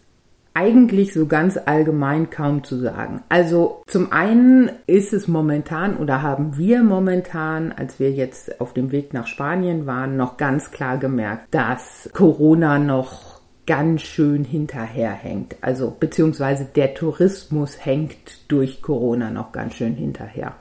[0.53, 3.21] eigentlich so ganz allgemein kaum zu sagen.
[3.29, 8.91] Also zum einen ist es momentan oder haben wir momentan, als wir jetzt auf dem
[8.91, 15.55] Weg nach Spanien waren, noch ganz klar gemerkt, dass Corona noch ganz schön hinterherhängt.
[15.61, 20.55] Also beziehungsweise der Tourismus hängt durch Corona noch ganz schön hinterher.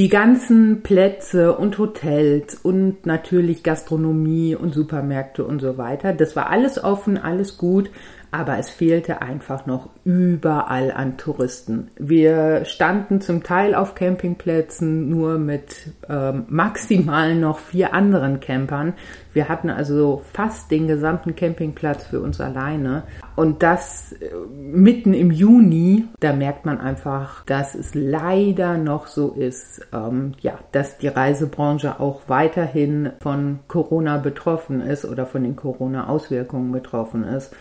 [0.00, 6.48] Die ganzen Plätze und Hotels und natürlich Gastronomie und Supermärkte und so weiter, das war
[6.48, 7.90] alles offen, alles gut,
[8.30, 11.90] aber es fehlte einfach noch überall an Touristen.
[11.98, 18.94] Wir standen zum Teil auf Campingplätzen nur mit ähm, maximal noch vier anderen Campern.
[19.34, 23.02] Wir hatten also fast den gesamten Campingplatz für uns alleine.
[23.36, 29.32] Und das äh, mitten im Juni, da merkt man einfach, dass es leider noch so
[29.32, 35.56] ist, ähm, ja, dass die Reisebranche auch weiterhin von Corona betroffen ist oder von den
[35.56, 37.54] Corona-Auswirkungen betroffen ist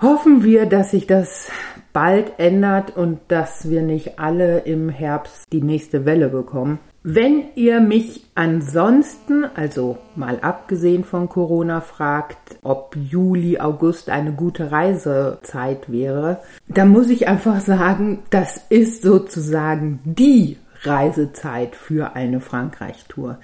[0.00, 1.50] hoffen wir, dass sich das
[1.92, 6.78] bald ändert und dass wir nicht alle im Herbst die nächste Welle bekommen.
[7.02, 14.70] Wenn ihr mich ansonsten, also mal abgesehen von Corona, fragt, ob Juli, August eine gute
[14.70, 23.38] Reisezeit wäre, dann muss ich einfach sagen, das ist sozusagen die Reisezeit für eine Frankreich-Tour.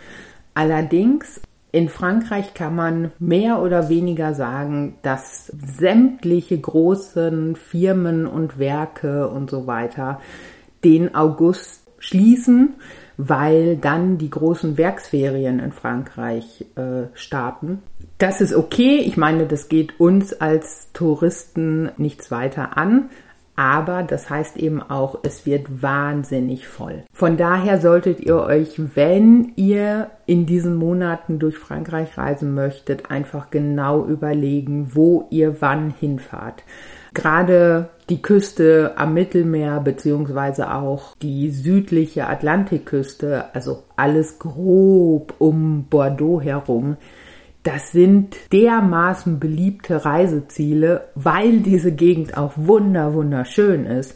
[0.53, 1.41] Allerdings
[1.73, 9.51] in Frankreich kann man mehr oder weniger sagen, dass sämtliche großen Firmen und Werke und
[9.51, 10.21] so weiter
[10.85, 12.75] den August schließen,
[13.17, 17.83] weil dann die großen Werksferien in Frankreich äh, starten.
[18.19, 18.99] Das ist okay.
[18.99, 23.11] Ich meine, das geht uns als Touristen nichts weiter an
[23.57, 27.05] aber das heißt eben auch, es wird wahnsinnig voll.
[27.13, 33.51] Von daher solltet ihr euch, wenn ihr in diesen Monaten durch Frankreich reisen möchtet, einfach
[33.51, 36.63] genau überlegen, wo ihr wann hinfahrt.
[37.17, 46.43] Gerade die Küste am Mittelmeer beziehungsweise auch die südliche Atlantikküste, also alles grob um Bordeaux
[46.43, 46.99] herum,
[47.63, 54.15] das sind dermaßen beliebte Reiseziele, weil diese Gegend auch wunder, wunderschön ist.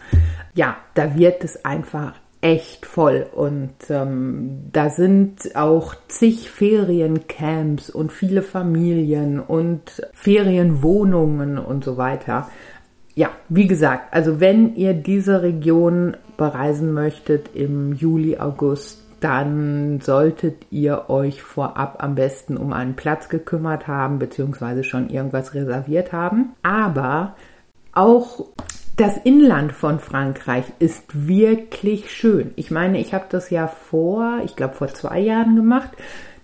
[0.55, 8.13] Ja, da wird es einfach echt voll und ähm, da sind auch zig Feriencamps und
[8.13, 12.49] viele Familien und Ferienwohnungen und so weiter.
[13.15, 20.67] Ja, wie gesagt, also wenn ihr diese Region bereisen möchtet im Juli, August, dann solltet
[20.71, 26.55] ihr euch vorab am besten um einen Platz gekümmert haben, beziehungsweise schon irgendwas reserviert haben.
[26.63, 27.37] Aber
[27.93, 28.47] auch
[28.97, 32.53] das Inland von Frankreich ist wirklich schön.
[32.57, 35.91] Ich meine, ich habe das ja vor, ich glaube vor zwei Jahren gemacht,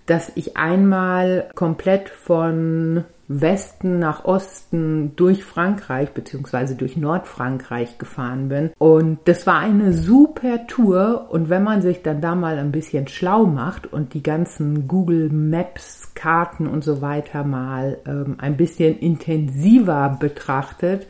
[0.05, 8.71] dass ich einmal komplett von Westen nach Osten durch Frankreich beziehungsweise durch Nordfrankreich gefahren bin.
[8.77, 11.27] Und das war eine super Tour.
[11.29, 15.29] Und wenn man sich dann da mal ein bisschen schlau macht und die ganzen Google
[15.29, 21.07] Maps, Karten und so weiter mal ähm, ein bisschen intensiver betrachtet,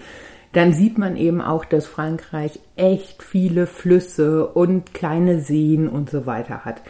[0.54, 6.26] dann sieht man eben auch, dass Frankreich echt viele Flüsse und kleine Seen und so
[6.26, 6.82] weiter hat.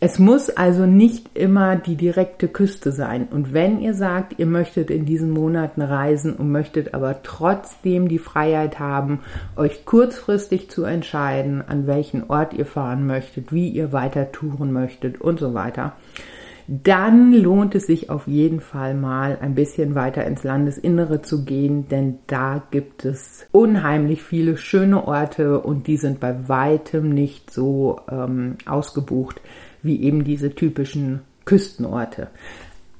[0.00, 3.26] Es muss also nicht immer die direkte Küste sein.
[3.32, 8.20] Und wenn ihr sagt, ihr möchtet in diesen Monaten reisen und möchtet aber trotzdem die
[8.20, 9.20] Freiheit haben,
[9.56, 15.20] euch kurzfristig zu entscheiden, an welchen Ort ihr fahren möchtet, wie ihr weiter touren möchtet
[15.20, 15.94] und so weiter,
[16.68, 21.88] dann lohnt es sich auf jeden Fall mal ein bisschen weiter ins Landesinnere zu gehen,
[21.88, 28.00] denn da gibt es unheimlich viele schöne Orte und die sind bei weitem nicht so
[28.08, 29.40] ähm, ausgebucht
[29.82, 32.28] wie eben diese typischen Küstenorte.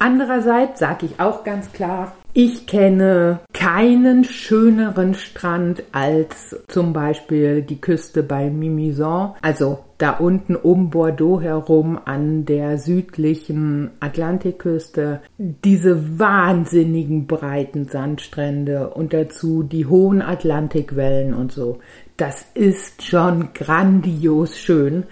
[0.00, 7.80] Andererseits sage ich auch ganz klar, ich kenne keinen schöneren Strand als zum Beispiel die
[7.80, 15.20] Küste bei Mimizan, also da unten um Bordeaux herum an der südlichen Atlantikküste.
[15.38, 21.80] Diese wahnsinnigen breiten Sandstrände und dazu die hohen Atlantikwellen und so.
[22.16, 25.04] Das ist schon grandios schön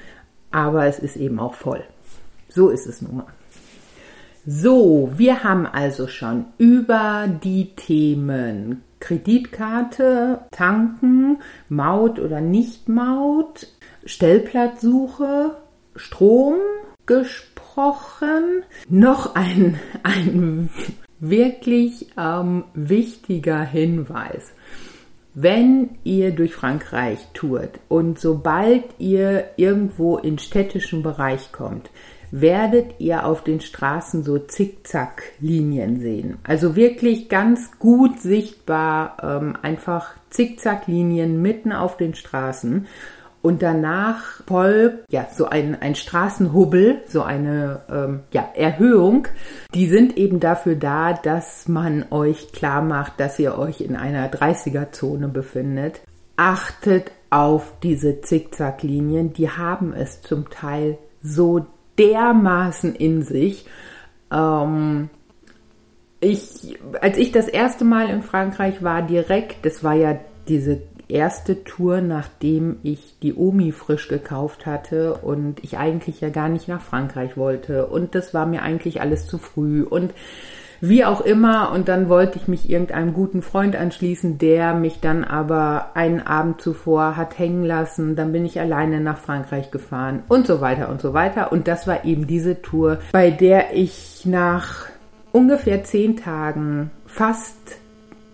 [0.56, 1.84] aber es ist eben auch voll.
[2.48, 3.26] So ist es nun mal.
[4.46, 13.66] So, wir haben also schon über die Themen Kreditkarte, Tanken, Maut oder Nicht-Maut,
[14.06, 15.58] Stellplatzsuche,
[15.94, 16.56] Strom
[17.04, 18.62] gesprochen.
[18.88, 20.70] Noch ein, ein
[21.20, 24.54] wirklich ähm, wichtiger Hinweis
[25.38, 31.90] wenn ihr durch Frankreich tourt und sobald ihr irgendwo in städtischen Bereich kommt,
[32.30, 36.38] werdet ihr auf den Straßen so Zickzack-Linien sehen.
[36.42, 42.86] Also wirklich ganz gut sichtbar, ähm, einfach Zickzack-Linien mitten auf den Straßen.
[43.46, 49.28] Und danach folgt ja so ein, ein Straßenhubbel, so eine ähm, ja, Erhöhung.
[49.72, 54.28] Die sind eben dafür da, dass man euch klar macht, dass ihr euch in einer
[54.32, 56.00] 30er-Zone befindet.
[56.34, 61.66] Achtet auf diese Zickzacklinien, die haben es zum Teil so
[62.00, 63.64] dermaßen in sich.
[64.32, 65.08] Ähm,
[66.18, 71.64] ich, als ich das erste Mal in Frankreich war, direkt, das war ja diese erste
[71.64, 76.80] Tour, nachdem ich die Omi frisch gekauft hatte und ich eigentlich ja gar nicht nach
[76.80, 77.86] Frankreich wollte.
[77.86, 79.82] Und das war mir eigentlich alles zu früh.
[79.82, 80.12] Und
[80.80, 81.72] wie auch immer.
[81.72, 86.60] Und dann wollte ich mich irgendeinem guten Freund anschließen, der mich dann aber einen Abend
[86.60, 88.16] zuvor hat hängen lassen.
[88.16, 91.52] Dann bin ich alleine nach Frankreich gefahren und so weiter und so weiter.
[91.52, 94.86] Und das war eben diese Tour, bei der ich nach
[95.32, 97.78] ungefähr zehn Tagen fast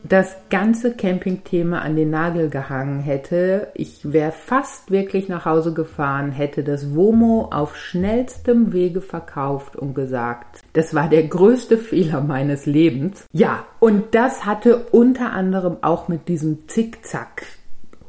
[0.04, 3.68] das ganze Campingthema an den Nagel gehangen hätte.
[3.74, 9.94] Ich wäre fast wirklich nach Hause gefahren, hätte das Womo auf schnellstem Wege verkauft und
[9.94, 13.26] gesagt, das war der größte Fehler meines Lebens.
[13.32, 17.44] Ja, und das hatte unter anderem auch mit diesem Zickzack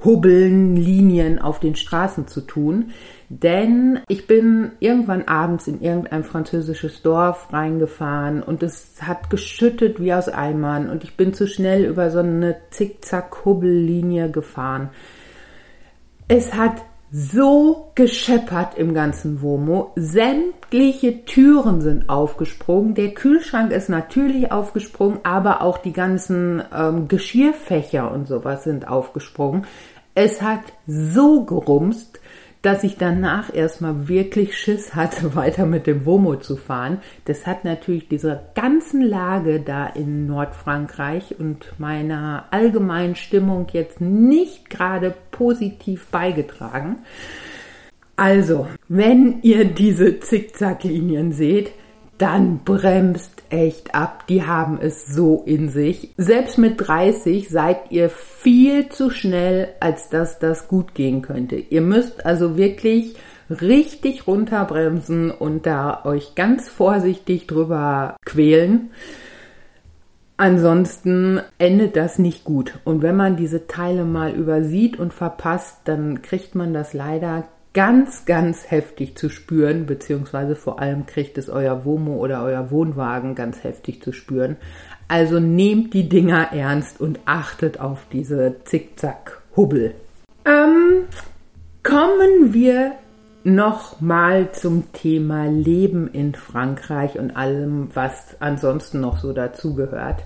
[0.04, 2.92] Hubbeln, Linien auf den Straßen zu tun.
[3.30, 10.14] Denn ich bin irgendwann abends in irgendein französisches Dorf reingefahren und es hat geschüttet wie
[10.14, 14.90] aus Eimern und ich bin zu schnell über so eine Zickzack-Hubbellinie gefahren.
[16.28, 16.82] Es hat
[17.16, 19.92] so gescheppert im ganzen Womo.
[19.96, 22.96] Sämtliche Türen sind aufgesprungen.
[22.96, 29.68] Der Kühlschrank ist natürlich aufgesprungen, aber auch die ganzen ähm, Geschirrfächer und sowas sind aufgesprungen.
[30.16, 32.20] Es hat so gerumst,
[32.64, 37.00] dass ich danach erstmal wirklich Schiss hatte, weiter mit dem Womo zu fahren.
[37.26, 44.72] Das hat natürlich dieser ganzen Lage da in Nordfrankreich und meiner allgemeinen Stimmung jetzt nicht
[44.72, 47.00] gerade positiv beigetragen.
[48.16, 51.72] Also, wenn ihr diese Zickzacklinien seht,
[52.18, 54.26] dann bremst echt ab.
[54.28, 56.12] Die haben es so in sich.
[56.18, 61.56] Selbst mit 30 seid ihr viel zu schnell, als dass das gut gehen könnte.
[61.56, 63.16] Ihr müsst also wirklich
[63.50, 68.90] richtig runterbremsen und da euch ganz vorsichtig drüber quälen.
[70.36, 72.80] Ansonsten endet das nicht gut.
[72.84, 78.26] Und wenn man diese Teile mal übersieht und verpasst, dann kriegt man das leider ganz,
[78.26, 83.64] ganz heftig zu spüren, beziehungsweise vor allem kriegt es euer Womo oder euer Wohnwagen ganz
[83.64, 84.58] heftig zu spüren.
[85.08, 89.96] Also nehmt die Dinger ernst und achtet auf diese Zickzack-Hubbel.
[90.46, 91.06] Ähm,
[91.82, 92.94] kommen wir
[93.44, 100.24] noch mal zum Thema Leben in Frankreich und allem, was ansonsten noch so dazugehört.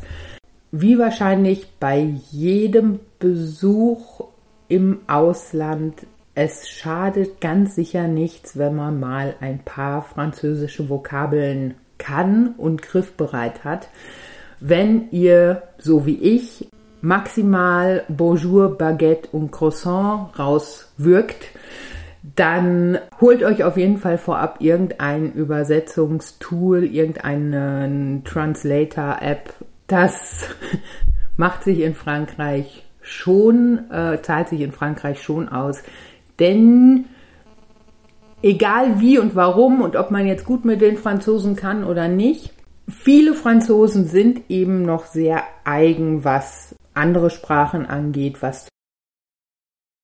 [0.71, 4.25] Wie wahrscheinlich bei jedem Besuch
[4.67, 6.05] im Ausland
[6.38, 13.63] es schadet ganz sicher nichts, wenn man mal ein paar französische Vokabeln kann und griffbereit
[13.63, 13.89] hat.
[14.60, 16.69] Wenn ihr, so wie ich,
[17.02, 21.50] maximal Bonjour, Baguette und Croissant rauswirkt,
[22.36, 29.56] dann holt euch auf jeden Fall vorab irgendein Übersetzungstool, irgendeinen Translator-App.
[29.88, 30.50] Das
[31.36, 35.82] macht sich in Frankreich schon, äh, zahlt sich in Frankreich schon aus.
[36.39, 37.06] Denn
[38.41, 42.54] egal wie und warum und ob man jetzt gut mit den Franzosen kann oder nicht,
[42.88, 48.67] viele Franzosen sind eben noch sehr eigen, was andere Sprachen angeht, was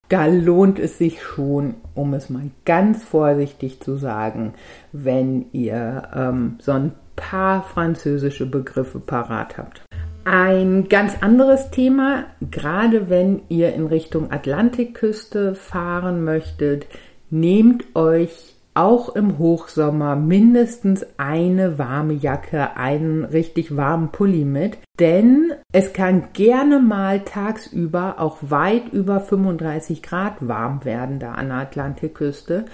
[0.10, 4.54] da lohnt es sich schon, um es mal ganz vorsichtig zu sagen,
[4.91, 9.83] wenn ihr ähm, so ein paar französische Begriffe parat habt.
[10.25, 16.88] Ein ganz anderes Thema, gerade wenn ihr in Richtung Atlantikküste fahren möchtet,
[17.29, 25.51] nehmt euch auch im Hochsommer mindestens eine warme Jacke, einen richtig warmen Pulli mit, denn
[25.71, 31.57] es kann gerne mal tagsüber auch weit über 35 Grad warm werden da an der
[31.57, 32.65] Atlantikküste,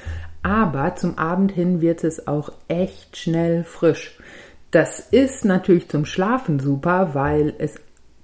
[0.43, 4.19] aber zum Abend hin wird es auch echt schnell frisch.
[4.72, 7.76] Das ist natürlich zum Schlafen super, weil es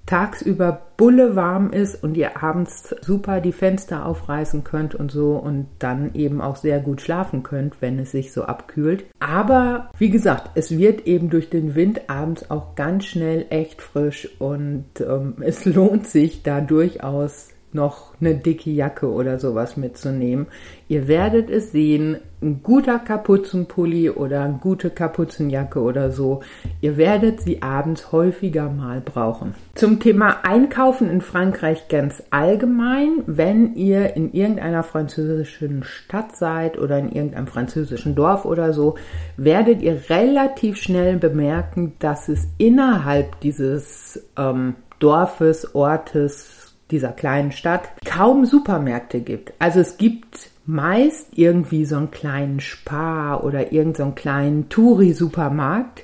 [0.06, 5.68] tagsüber bulle warm ist und ihr abends super die Fenster aufreißen könnt und so und
[5.80, 9.06] dann eben auch sehr gut schlafen könnt, wenn es sich so abkühlt.
[9.20, 14.30] Aber wie gesagt, es wird eben durch den Wind abends auch ganz schnell echt frisch
[14.40, 20.48] und ähm, es lohnt sich da durchaus noch eine dicke Jacke oder sowas mitzunehmen.
[20.88, 26.42] Ihr werdet es sehen, ein guter Kapuzenpulli oder eine gute Kapuzenjacke oder so,
[26.82, 29.56] ihr werdet sie abends häufiger mal brauchen.
[29.74, 37.00] Zum Thema Einkaufen in Frankreich ganz allgemein, wenn ihr in irgendeiner französischen Stadt seid oder
[37.00, 38.96] in irgendeinem französischen Dorf oder so,
[39.38, 47.90] werdet ihr relativ schnell bemerken, dass es innerhalb dieses ähm, Dorfes, Ortes, dieser kleinen Stadt
[48.06, 49.54] kaum Supermärkte gibt.
[49.60, 56.04] Also es gibt meist irgendwie so einen kleinen Spar oder irgendeinen so kleinen Touri-Supermarkt.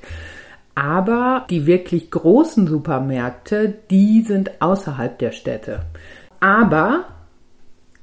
[0.76, 5.82] Aber die wirklich großen Supermärkte, die sind außerhalb der Städte.
[6.40, 7.06] Aber,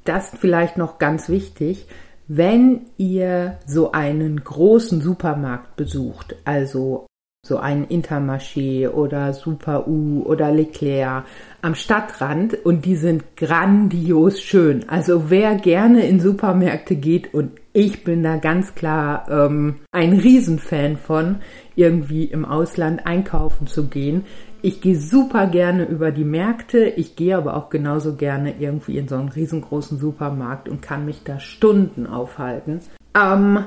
[0.04, 1.86] das vielleicht noch ganz wichtig,
[2.28, 7.07] wenn ihr so einen großen Supermarkt besucht, also
[7.48, 11.24] so einen Intermarché oder Super U oder Leclerc
[11.62, 14.88] am Stadtrand und die sind grandios schön.
[14.88, 20.96] Also wer gerne in Supermärkte geht und ich bin da ganz klar ähm, ein Riesenfan
[20.96, 21.36] von,
[21.74, 24.24] irgendwie im Ausland einkaufen zu gehen.
[24.62, 29.06] Ich gehe super gerne über die Märkte, ich gehe aber auch genauso gerne irgendwie in
[29.06, 32.80] so einen riesengroßen Supermarkt und kann mich da Stunden aufhalten.
[33.14, 33.64] Ähm,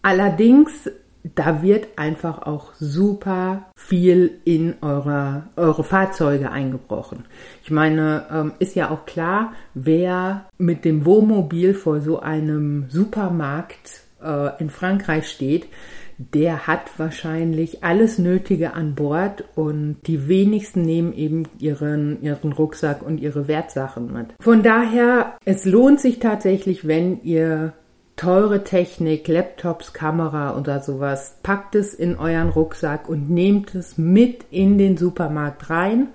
[0.00, 0.90] allerdings
[1.34, 7.24] da wird einfach auch super viel in eure, eure Fahrzeuge eingebrochen.
[7.62, 14.02] Ich meine, ähm, ist ja auch klar, wer mit dem Wohnmobil vor so einem Supermarkt
[14.22, 15.66] äh, in Frankreich steht,
[16.18, 23.02] der hat wahrscheinlich alles Nötige an Bord und die wenigsten nehmen eben ihren, ihren Rucksack
[23.02, 24.26] und ihre Wertsachen mit.
[24.40, 27.72] Von daher, es lohnt sich tatsächlich, wenn ihr
[28.22, 34.44] teure Technik, Laptops, Kamera oder sowas, packt es in euren Rucksack und nehmt es mit
[34.52, 36.06] in den Supermarkt rein.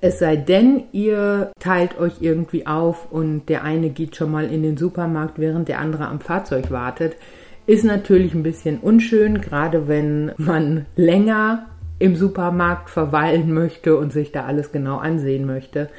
[0.00, 4.62] Es sei denn, ihr teilt euch irgendwie auf und der eine geht schon mal in
[4.62, 7.16] den Supermarkt, während der andere am Fahrzeug wartet.
[7.66, 11.66] Ist natürlich ein bisschen unschön, gerade wenn man länger
[11.98, 15.90] im Supermarkt verweilen möchte und sich da alles genau ansehen möchte.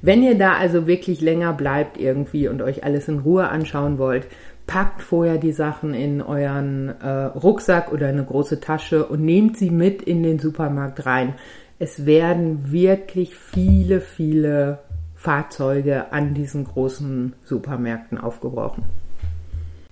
[0.00, 4.26] Wenn ihr da also wirklich länger bleibt irgendwie und euch alles in Ruhe anschauen wollt,
[4.66, 9.70] packt vorher die Sachen in euren äh, Rucksack oder eine große Tasche und nehmt sie
[9.70, 11.34] mit in den Supermarkt rein.
[11.78, 14.78] Es werden wirklich viele, viele
[15.16, 18.84] Fahrzeuge an diesen großen Supermärkten aufgebrochen.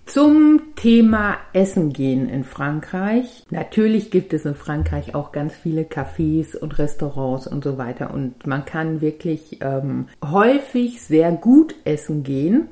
[0.07, 3.45] Zum Thema Essen gehen in Frankreich.
[3.51, 8.45] Natürlich gibt es in Frankreich auch ganz viele Cafés und Restaurants und so weiter und
[8.45, 12.71] man kann wirklich ähm, häufig sehr gut essen gehen.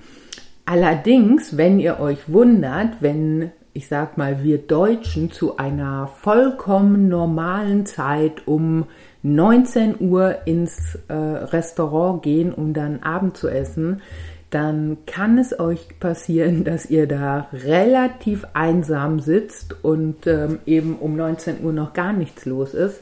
[0.70, 7.86] Allerdings, wenn ihr euch wundert, wenn ich sag mal, wir Deutschen zu einer vollkommen normalen
[7.86, 8.84] Zeit um
[9.22, 14.02] 19 Uhr ins äh, Restaurant gehen, um dann Abend zu essen,
[14.50, 21.16] dann kann es euch passieren, dass ihr da relativ einsam sitzt und ähm, eben um
[21.16, 23.00] 19 Uhr noch gar nichts los ist.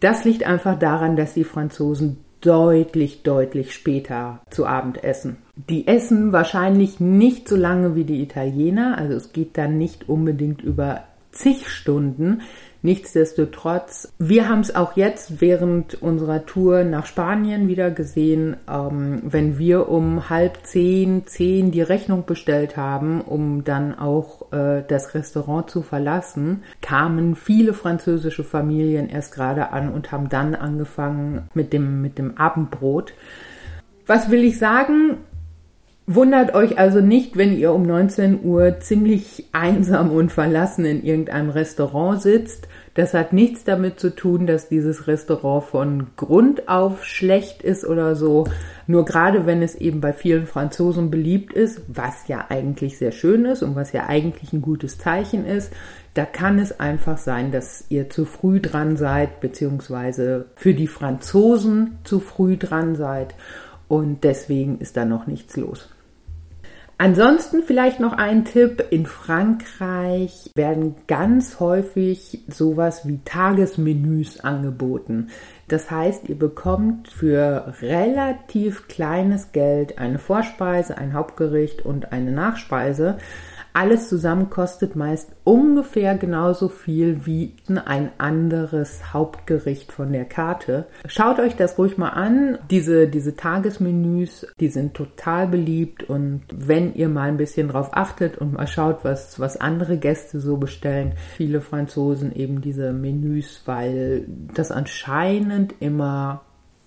[0.00, 5.38] Das liegt einfach daran, dass die Franzosen deutlich, deutlich später zu Abend essen.
[5.56, 10.62] Die essen wahrscheinlich nicht so lange wie die Italiener, also es geht dann nicht unbedingt
[10.62, 12.42] über zig Stunden,
[12.82, 19.58] Nichtsdestotrotz, wir haben es auch jetzt während unserer Tour nach Spanien wieder gesehen, ähm, wenn
[19.58, 25.68] wir um halb zehn, zehn die Rechnung bestellt haben, um dann auch äh, das Restaurant
[25.68, 32.00] zu verlassen, kamen viele französische Familien erst gerade an und haben dann angefangen mit dem,
[32.00, 33.12] mit dem Abendbrot.
[34.06, 35.18] Was will ich sagen?
[36.12, 41.50] Wundert euch also nicht, wenn ihr um 19 Uhr ziemlich einsam und verlassen in irgendeinem
[41.50, 42.66] Restaurant sitzt.
[42.94, 48.16] Das hat nichts damit zu tun, dass dieses Restaurant von Grund auf schlecht ist oder
[48.16, 48.48] so.
[48.88, 53.44] Nur gerade wenn es eben bei vielen Franzosen beliebt ist, was ja eigentlich sehr schön
[53.44, 55.72] ist und was ja eigentlich ein gutes Zeichen ist,
[56.14, 61.98] da kann es einfach sein, dass ihr zu früh dran seid, beziehungsweise für die Franzosen
[62.02, 63.36] zu früh dran seid
[63.86, 65.88] und deswegen ist da noch nichts los.
[67.00, 68.84] Ansonsten vielleicht noch ein Tipp.
[68.90, 75.28] In Frankreich werden ganz häufig sowas wie Tagesmenüs angeboten.
[75.66, 83.16] Das heißt, ihr bekommt für relativ kleines Geld eine Vorspeise, ein Hauptgericht und eine Nachspeise.
[83.72, 87.54] Alles zusammen kostet meist ungefähr genauso viel wie
[87.84, 90.86] ein anderes Hauptgericht von der Karte.
[91.06, 92.58] Schaut euch das ruhig mal an.
[92.70, 98.38] Diese, diese Tagesmenüs, die sind total beliebt und wenn ihr mal ein bisschen drauf achtet
[98.38, 104.26] und mal schaut, was, was andere Gäste so bestellen, viele Franzosen eben diese Menüs, weil
[104.54, 106.42] das anscheinend immer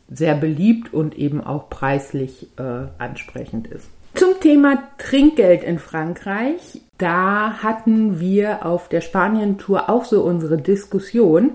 [0.09, 3.89] sehr beliebt und eben auch preislich äh, ansprechend ist.
[4.15, 11.53] Zum Thema Trinkgeld in Frankreich, da hatten wir auf der Spanien-Tour auch so unsere Diskussion,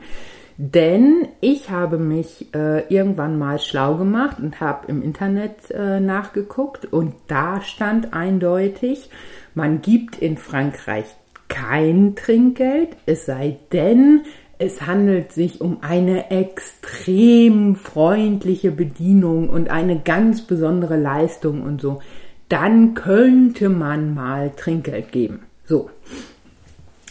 [0.57, 6.93] denn ich habe mich äh, irgendwann mal schlau gemacht und habe im Internet äh, nachgeguckt.
[6.93, 9.09] Und da stand eindeutig,
[9.55, 11.07] man gibt in Frankreich
[11.47, 14.23] kein Trinkgeld, es sei denn,
[14.59, 22.01] es handelt sich um eine extrem freundliche Bedienung und eine ganz besondere Leistung und so.
[22.49, 25.41] Dann könnte man mal Trinkgeld geben.
[25.65, 25.91] So.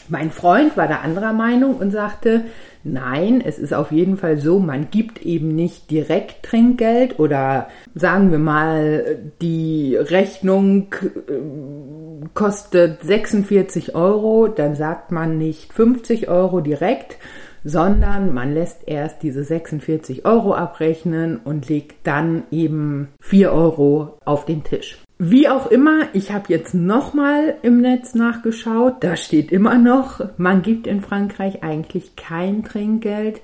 [0.09, 2.45] Mein Freund war da anderer Meinung und sagte,
[2.85, 8.31] nein, es ist auf jeden Fall so, man gibt eben nicht direkt Trinkgeld oder sagen
[8.31, 17.17] wir mal, die Rechnung äh, kostet 46 Euro, dann sagt man nicht 50 Euro direkt,
[17.65, 24.45] sondern man lässt erst diese 46 Euro abrechnen und legt dann eben 4 Euro auf
[24.45, 24.99] den Tisch.
[25.20, 30.61] Wie auch immer, ich habe jetzt nochmal im Netz nachgeschaut, da steht immer noch, man
[30.61, 33.41] gibt in Frankreich eigentlich kein Trinkgeld,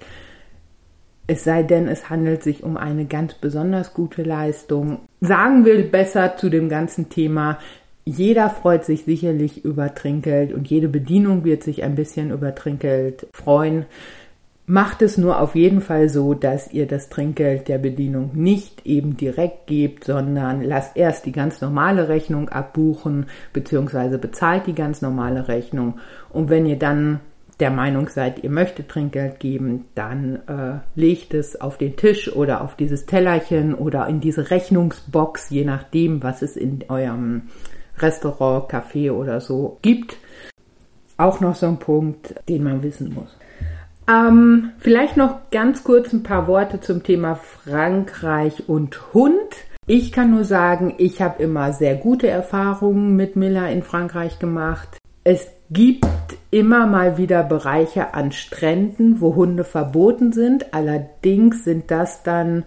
[1.26, 4.99] es sei denn, es handelt sich um eine ganz besonders gute Leistung.
[5.21, 7.57] Sagen wir besser zu dem ganzen Thema,
[8.05, 13.28] jeder freut sich sicherlich über Trinkgeld und jede Bedienung wird sich ein bisschen über Trinkgeld
[13.34, 13.86] freuen.
[14.66, 19.18] Macht es nur auf jeden Fall so, dass ihr das Trinkgeld der Bedienung nicht eben
[19.18, 25.49] direkt gebt, sondern lasst erst die ganz normale Rechnung abbuchen, beziehungsweise bezahlt die ganz normale
[25.49, 25.99] Rechnung.
[26.30, 27.20] Und wenn ihr dann
[27.59, 32.61] der Meinung seid, ihr möchtet Trinkgeld geben, dann äh, legt es auf den Tisch oder
[32.61, 37.43] auf dieses Tellerchen oder in diese Rechnungsbox, je nachdem, was es in eurem
[37.99, 40.18] Restaurant, Café oder so gibt.
[41.18, 43.36] Auch noch so ein Punkt, den man wissen muss.
[44.07, 49.55] Ähm, vielleicht noch ganz kurz ein paar Worte zum Thema Frankreich und Hund.
[49.85, 54.97] Ich kann nur sagen, ich habe immer sehr gute Erfahrungen mit Miller in Frankreich gemacht.
[55.23, 56.05] Es gibt
[56.51, 60.73] immer mal wieder Bereiche an Stränden, wo Hunde verboten sind.
[60.73, 62.63] Allerdings sind das dann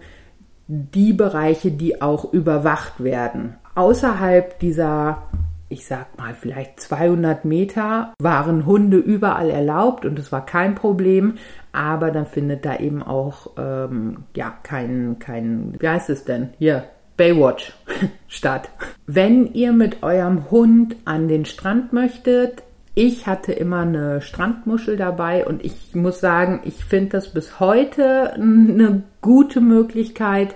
[0.67, 3.55] die Bereiche, die auch überwacht werden.
[3.75, 5.26] Außerhalb dieser
[5.69, 11.35] ich sag mal, vielleicht 200 Meter waren Hunde überall erlaubt und es war kein Problem.
[11.73, 16.49] Aber dann findet da eben auch, ähm, ja, kein, kein, wie heißt es denn?
[16.57, 16.85] Hier,
[17.17, 17.73] Baywatch
[18.27, 18.69] statt.
[19.05, 22.63] Wenn ihr mit eurem Hund an den Strand möchtet,
[22.95, 28.33] ich hatte immer eine Strandmuschel dabei und ich muss sagen, ich finde das bis heute
[28.33, 30.55] eine gute Möglichkeit,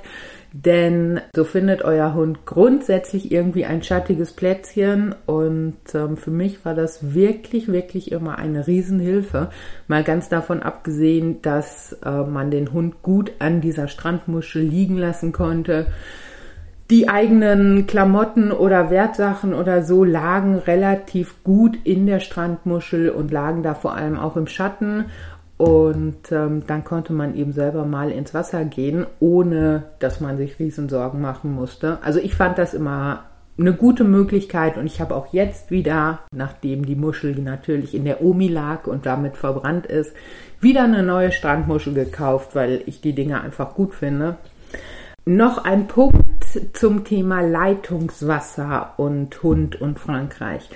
[0.54, 6.76] denn so findet euer Hund grundsätzlich irgendwie ein schattiges Plätzchen und ähm, für mich war
[6.76, 9.49] das wirklich, wirklich immer eine Riesenhilfe.
[9.88, 15.32] Mal ganz davon abgesehen, dass äh, man den Hund gut an dieser Strandmuschel liegen lassen
[15.32, 15.88] konnte.
[16.89, 23.64] Die eigenen Klamotten oder Wertsachen oder so lagen relativ gut in der Strandmuschel und lagen
[23.64, 25.06] da vor allem auch im Schatten.
[25.62, 30.57] Und ähm, dann konnte man eben selber mal ins Wasser gehen, ohne dass man sich
[30.57, 31.99] riesen Sorgen machen musste.
[32.01, 33.26] Also ich fand das immer
[33.59, 38.24] eine gute Möglichkeit und ich habe auch jetzt wieder, nachdem die Muschel natürlich in der
[38.24, 40.16] Omi lag und damit verbrannt ist,
[40.59, 44.38] wieder eine neue Strandmuschel gekauft, weil ich die Dinge einfach gut finde.
[45.26, 46.43] Noch ein Punkt
[46.74, 50.68] zum Thema Leitungswasser und Hund und Frankreich.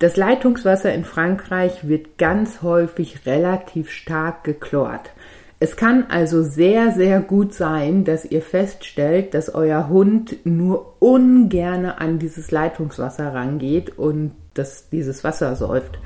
[0.00, 5.10] Das Leitungswasser in Frankreich wird ganz häufig relativ stark geklort.
[5.58, 12.00] Es kann also sehr, sehr gut sein, dass ihr feststellt, dass euer Hund nur ungerne
[12.00, 15.98] an dieses Leitungswasser rangeht und dass dieses Wasser säuft.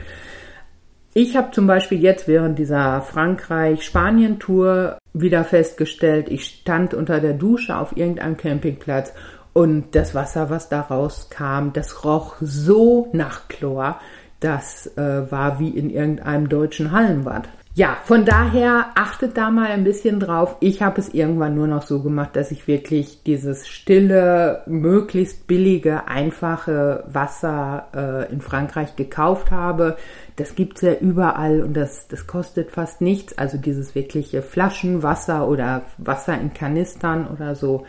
[1.12, 7.76] Ich habe zum Beispiel jetzt während dieser Frankreich-Spanien-Tour wieder festgestellt, ich stand unter der Dusche
[7.76, 9.12] auf irgendeinem Campingplatz
[9.55, 13.99] und das Wasser, was da rauskam, das roch so nach Chlor,
[14.41, 17.49] das äh, war wie in irgendeinem deutschen Hallenbad.
[17.77, 20.57] Ja, von daher achtet da mal ein bisschen drauf.
[20.61, 26.07] Ich habe es irgendwann nur noch so gemacht, dass ich wirklich dieses stille, möglichst billige,
[26.07, 29.97] einfache Wasser äh, in Frankreich gekauft habe.
[30.37, 33.37] Das gibt's ja überall und das, das kostet fast nichts.
[33.39, 37.87] Also dieses wirkliche Flaschenwasser oder Wasser in Kanistern oder so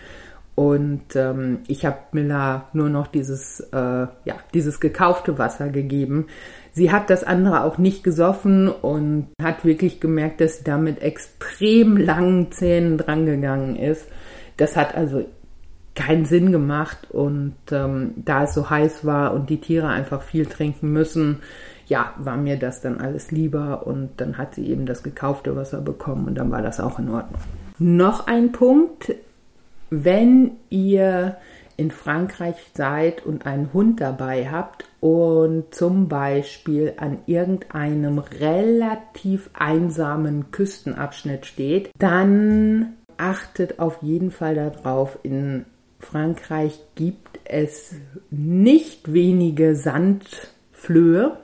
[0.56, 6.28] und ähm, ich habe Miller nur noch dieses, äh, ja, dieses gekaufte Wasser gegeben.
[6.72, 11.02] Sie hat das andere auch nicht gesoffen und hat wirklich gemerkt, dass sie da mit
[11.02, 14.08] extrem langen Zähnen drangegangen ist.
[14.56, 15.26] Das hat also
[15.94, 20.46] keinen Sinn gemacht und ähm, da es so heiß war und die Tiere einfach viel
[20.46, 21.40] trinken müssen,
[21.88, 25.82] ja, war mir das dann alles lieber und dann hat sie eben das gekaufte Wasser
[25.82, 27.40] bekommen und dann war das auch in Ordnung.
[27.78, 29.14] Noch ein Punkt,
[30.04, 31.38] wenn ihr
[31.78, 40.52] in Frankreich seid und einen Hund dabei habt und zum Beispiel an irgendeinem relativ einsamen
[40.52, 45.20] Küstenabschnitt steht, dann achtet auf jeden Fall darauf.
[45.24, 45.66] In
[46.00, 47.96] Frankreich gibt es
[48.30, 51.38] nicht wenige Sandflöhe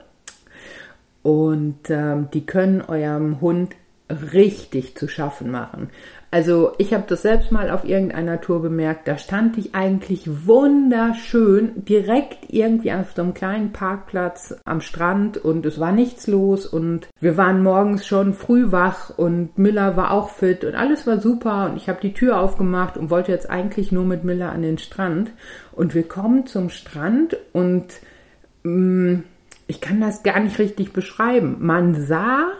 [1.22, 3.74] und ähm, die können eurem Hund
[4.10, 5.90] richtig zu schaffen machen.
[6.32, 11.84] Also ich habe das selbst mal auf irgendeiner Tour bemerkt, da stand ich eigentlich wunderschön
[11.84, 17.10] direkt irgendwie auf so einem kleinen Parkplatz am Strand und es war nichts los und
[17.20, 21.66] wir waren morgens schon früh wach und Miller war auch fit und alles war super
[21.66, 24.78] und ich habe die Tür aufgemacht und wollte jetzt eigentlich nur mit Miller an den
[24.78, 25.32] Strand
[25.72, 27.84] und wir kommen zum Strand und
[28.62, 29.24] mh, mm,
[29.66, 31.56] ich kann das gar nicht richtig beschreiben.
[31.60, 32.52] Man sah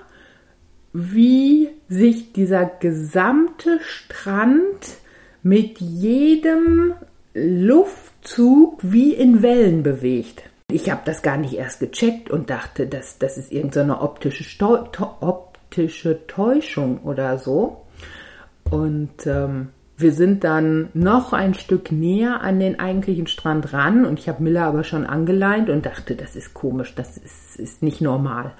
[0.92, 4.98] wie sich dieser gesamte Strand
[5.42, 6.94] mit jedem
[7.34, 10.44] Luftzug wie in Wellen bewegt.
[10.70, 14.44] Ich habe das gar nicht erst gecheckt und dachte, dass das ist irgendeine optische,
[15.20, 17.82] optische Täuschung oder so.
[18.70, 24.18] Und ähm, wir sind dann noch ein Stück näher an den eigentlichen Strand ran und
[24.18, 28.00] ich habe Miller aber schon angeleint und dachte, das ist komisch, das ist, ist nicht
[28.00, 28.52] normal.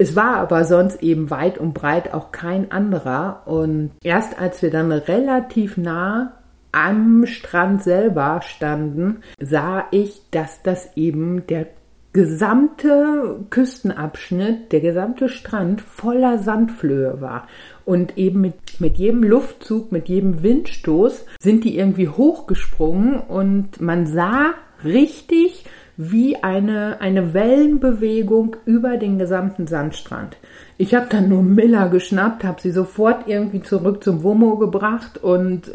[0.00, 3.42] Es war aber sonst eben weit und breit auch kein anderer.
[3.44, 6.38] Und erst als wir dann relativ nah
[6.72, 11.66] am Strand selber standen, sah ich, dass das eben der
[12.14, 17.46] gesamte Küstenabschnitt, der gesamte Strand voller Sandflöhe war.
[17.84, 24.06] Und eben mit, mit jedem Luftzug, mit jedem Windstoß sind die irgendwie hochgesprungen und man
[24.06, 25.66] sah richtig,
[26.02, 30.38] wie eine, eine Wellenbewegung über den gesamten Sandstrand.
[30.78, 35.68] Ich habe dann nur Miller geschnappt, habe sie sofort irgendwie zurück zum Womo gebracht und
[35.68, 35.72] äh,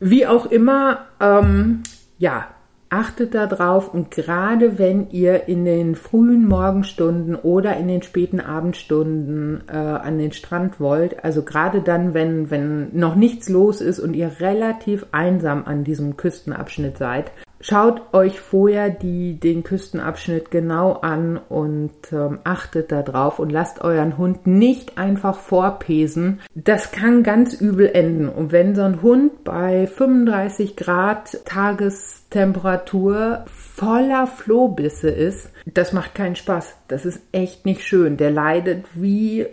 [0.00, 1.84] wie auch immer, ähm,
[2.18, 2.48] ja,
[2.88, 9.64] Achtet darauf und gerade wenn ihr in den frühen Morgenstunden oder in den späten Abendstunden
[9.68, 14.14] äh, an den Strand wollt, also gerade dann, wenn, wenn noch nichts los ist und
[14.14, 17.32] ihr relativ einsam an diesem Küstenabschnitt seid,
[17.68, 24.16] Schaut euch vorher die, den Küstenabschnitt genau an und ähm, achtet darauf und lasst euren
[24.16, 26.38] Hund nicht einfach vorpesen.
[26.54, 28.28] Das kann ganz übel enden.
[28.28, 36.36] Und wenn so ein Hund bei 35 Grad Tagestemperatur voller Flohbisse ist, das macht keinen
[36.36, 36.76] Spaß.
[36.86, 38.16] Das ist echt nicht schön.
[38.16, 39.44] Der leidet wie,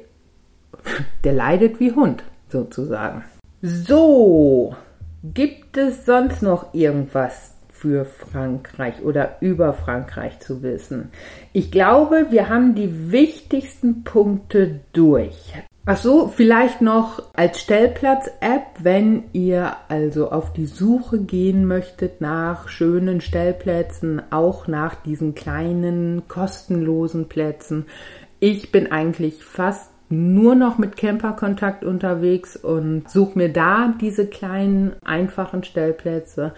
[1.23, 3.23] der leidet wie Hund sozusagen.
[3.63, 4.75] So,
[5.23, 7.52] gibt es sonst noch irgendwas
[7.83, 11.09] für Frankreich oder über Frankreich zu wissen.
[11.51, 15.53] Ich glaube, wir haben die wichtigsten Punkte durch.
[15.85, 22.69] Ach so, vielleicht noch als Stellplatz-App, wenn ihr also auf die Suche gehen möchtet nach
[22.69, 27.87] schönen Stellplätzen, auch nach diesen kleinen kostenlosen Plätzen.
[28.39, 34.93] Ich bin eigentlich fast nur noch mit Camperkontakt unterwegs und suche mir da diese kleinen
[35.03, 36.53] einfachen Stellplätze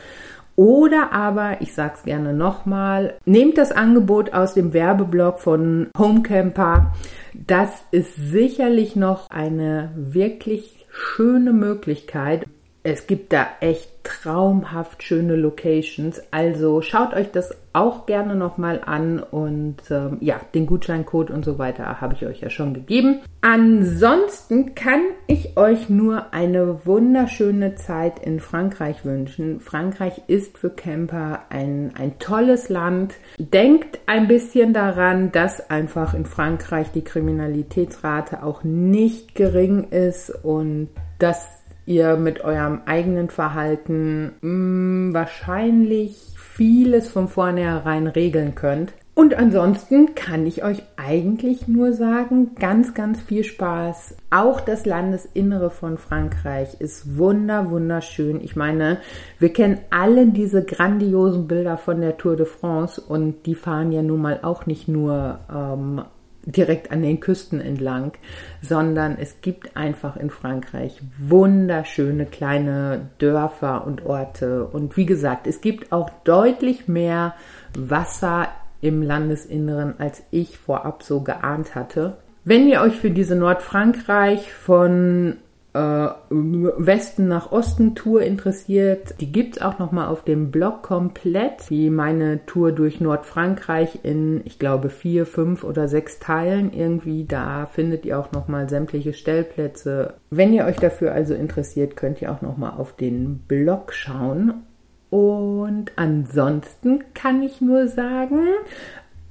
[0.55, 6.93] oder aber, ich sag's gerne nochmal, nehmt das Angebot aus dem Werbeblock von Homecamper.
[7.33, 12.45] Das ist sicherlich noch eine wirklich schöne Möglichkeit.
[12.85, 16.21] Es gibt da echt traumhaft schöne Locations.
[16.29, 21.57] Also schaut euch das auch gerne nochmal an und ähm, ja, den Gutscheincode und so
[21.57, 23.21] weiter habe ich euch ja schon gegeben.
[23.41, 29.61] Ansonsten kann ich euch nur eine wunderschöne Zeit in Frankreich wünschen.
[29.61, 33.15] Frankreich ist für Camper ein, ein tolles Land.
[33.39, 40.89] Denkt ein bisschen daran, dass einfach in Frankreich die Kriminalitätsrate auch nicht gering ist und
[41.17, 41.54] dass
[41.85, 48.93] ihr mit eurem eigenen Verhalten mh, mm, wahrscheinlich vieles von vornherein regeln könnt.
[49.17, 54.17] Und ansonsten kann ich euch eigentlich nur sagen, ganz, ganz viel Spaß.
[54.29, 58.41] Auch das Landesinnere von Frankreich ist wunder, wunderschön.
[58.41, 58.97] Ich meine,
[59.39, 64.01] wir kennen alle diese grandiosen Bilder von der Tour de France und die fahren ja
[64.01, 66.01] nun mal auch nicht nur ähm,
[66.45, 68.13] direkt an den Küsten entlang,
[68.61, 74.65] sondern es gibt einfach in Frankreich wunderschöne kleine Dörfer und Orte.
[74.65, 77.33] Und wie gesagt, es gibt auch deutlich mehr
[77.77, 78.49] Wasser
[78.81, 82.17] im Landesinneren, als ich vorab so geahnt hatte.
[82.43, 85.37] Wenn ihr euch für diese Nordfrankreich von
[85.75, 91.69] äh, Westen nach Osten Tour interessiert, die gibt's auch noch mal auf dem Blog komplett,
[91.69, 97.25] wie meine Tour durch Nordfrankreich in, ich glaube, vier, fünf oder sechs Teilen irgendwie.
[97.25, 100.13] Da findet ihr auch noch mal sämtliche Stellplätze.
[100.29, 104.63] Wenn ihr euch dafür also interessiert, könnt ihr auch noch mal auf den Blog schauen.
[105.09, 108.47] Und ansonsten kann ich nur sagen,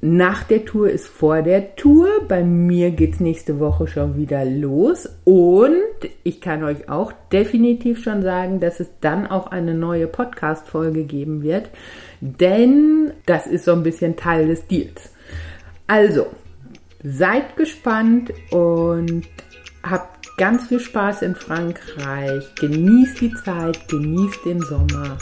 [0.05, 2.09] nach der Tour ist vor der Tour.
[2.29, 5.09] Bei mir geht's nächste Woche schon wieder los.
[5.25, 5.81] Und
[6.25, 11.43] ich kann euch auch definitiv schon sagen, dass es dann auch eine neue Podcast-Folge geben
[11.43, 11.71] wird.
[12.21, 15.11] Denn das ist so ein bisschen Teil des Deals.
[15.87, 16.27] Also,
[17.03, 19.23] seid gespannt und
[19.83, 22.45] habt ganz viel Spaß in Frankreich.
[22.57, 25.17] Genießt die Zeit, genießt den Sommer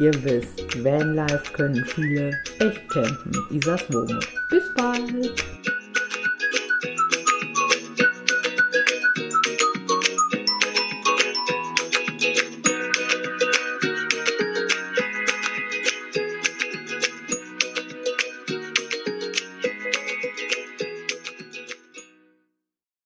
[0.00, 3.32] Ihr wisst, Vanlife können viele echt campen.
[3.50, 4.20] Isas Wohnung.
[4.48, 5.44] Bis bald!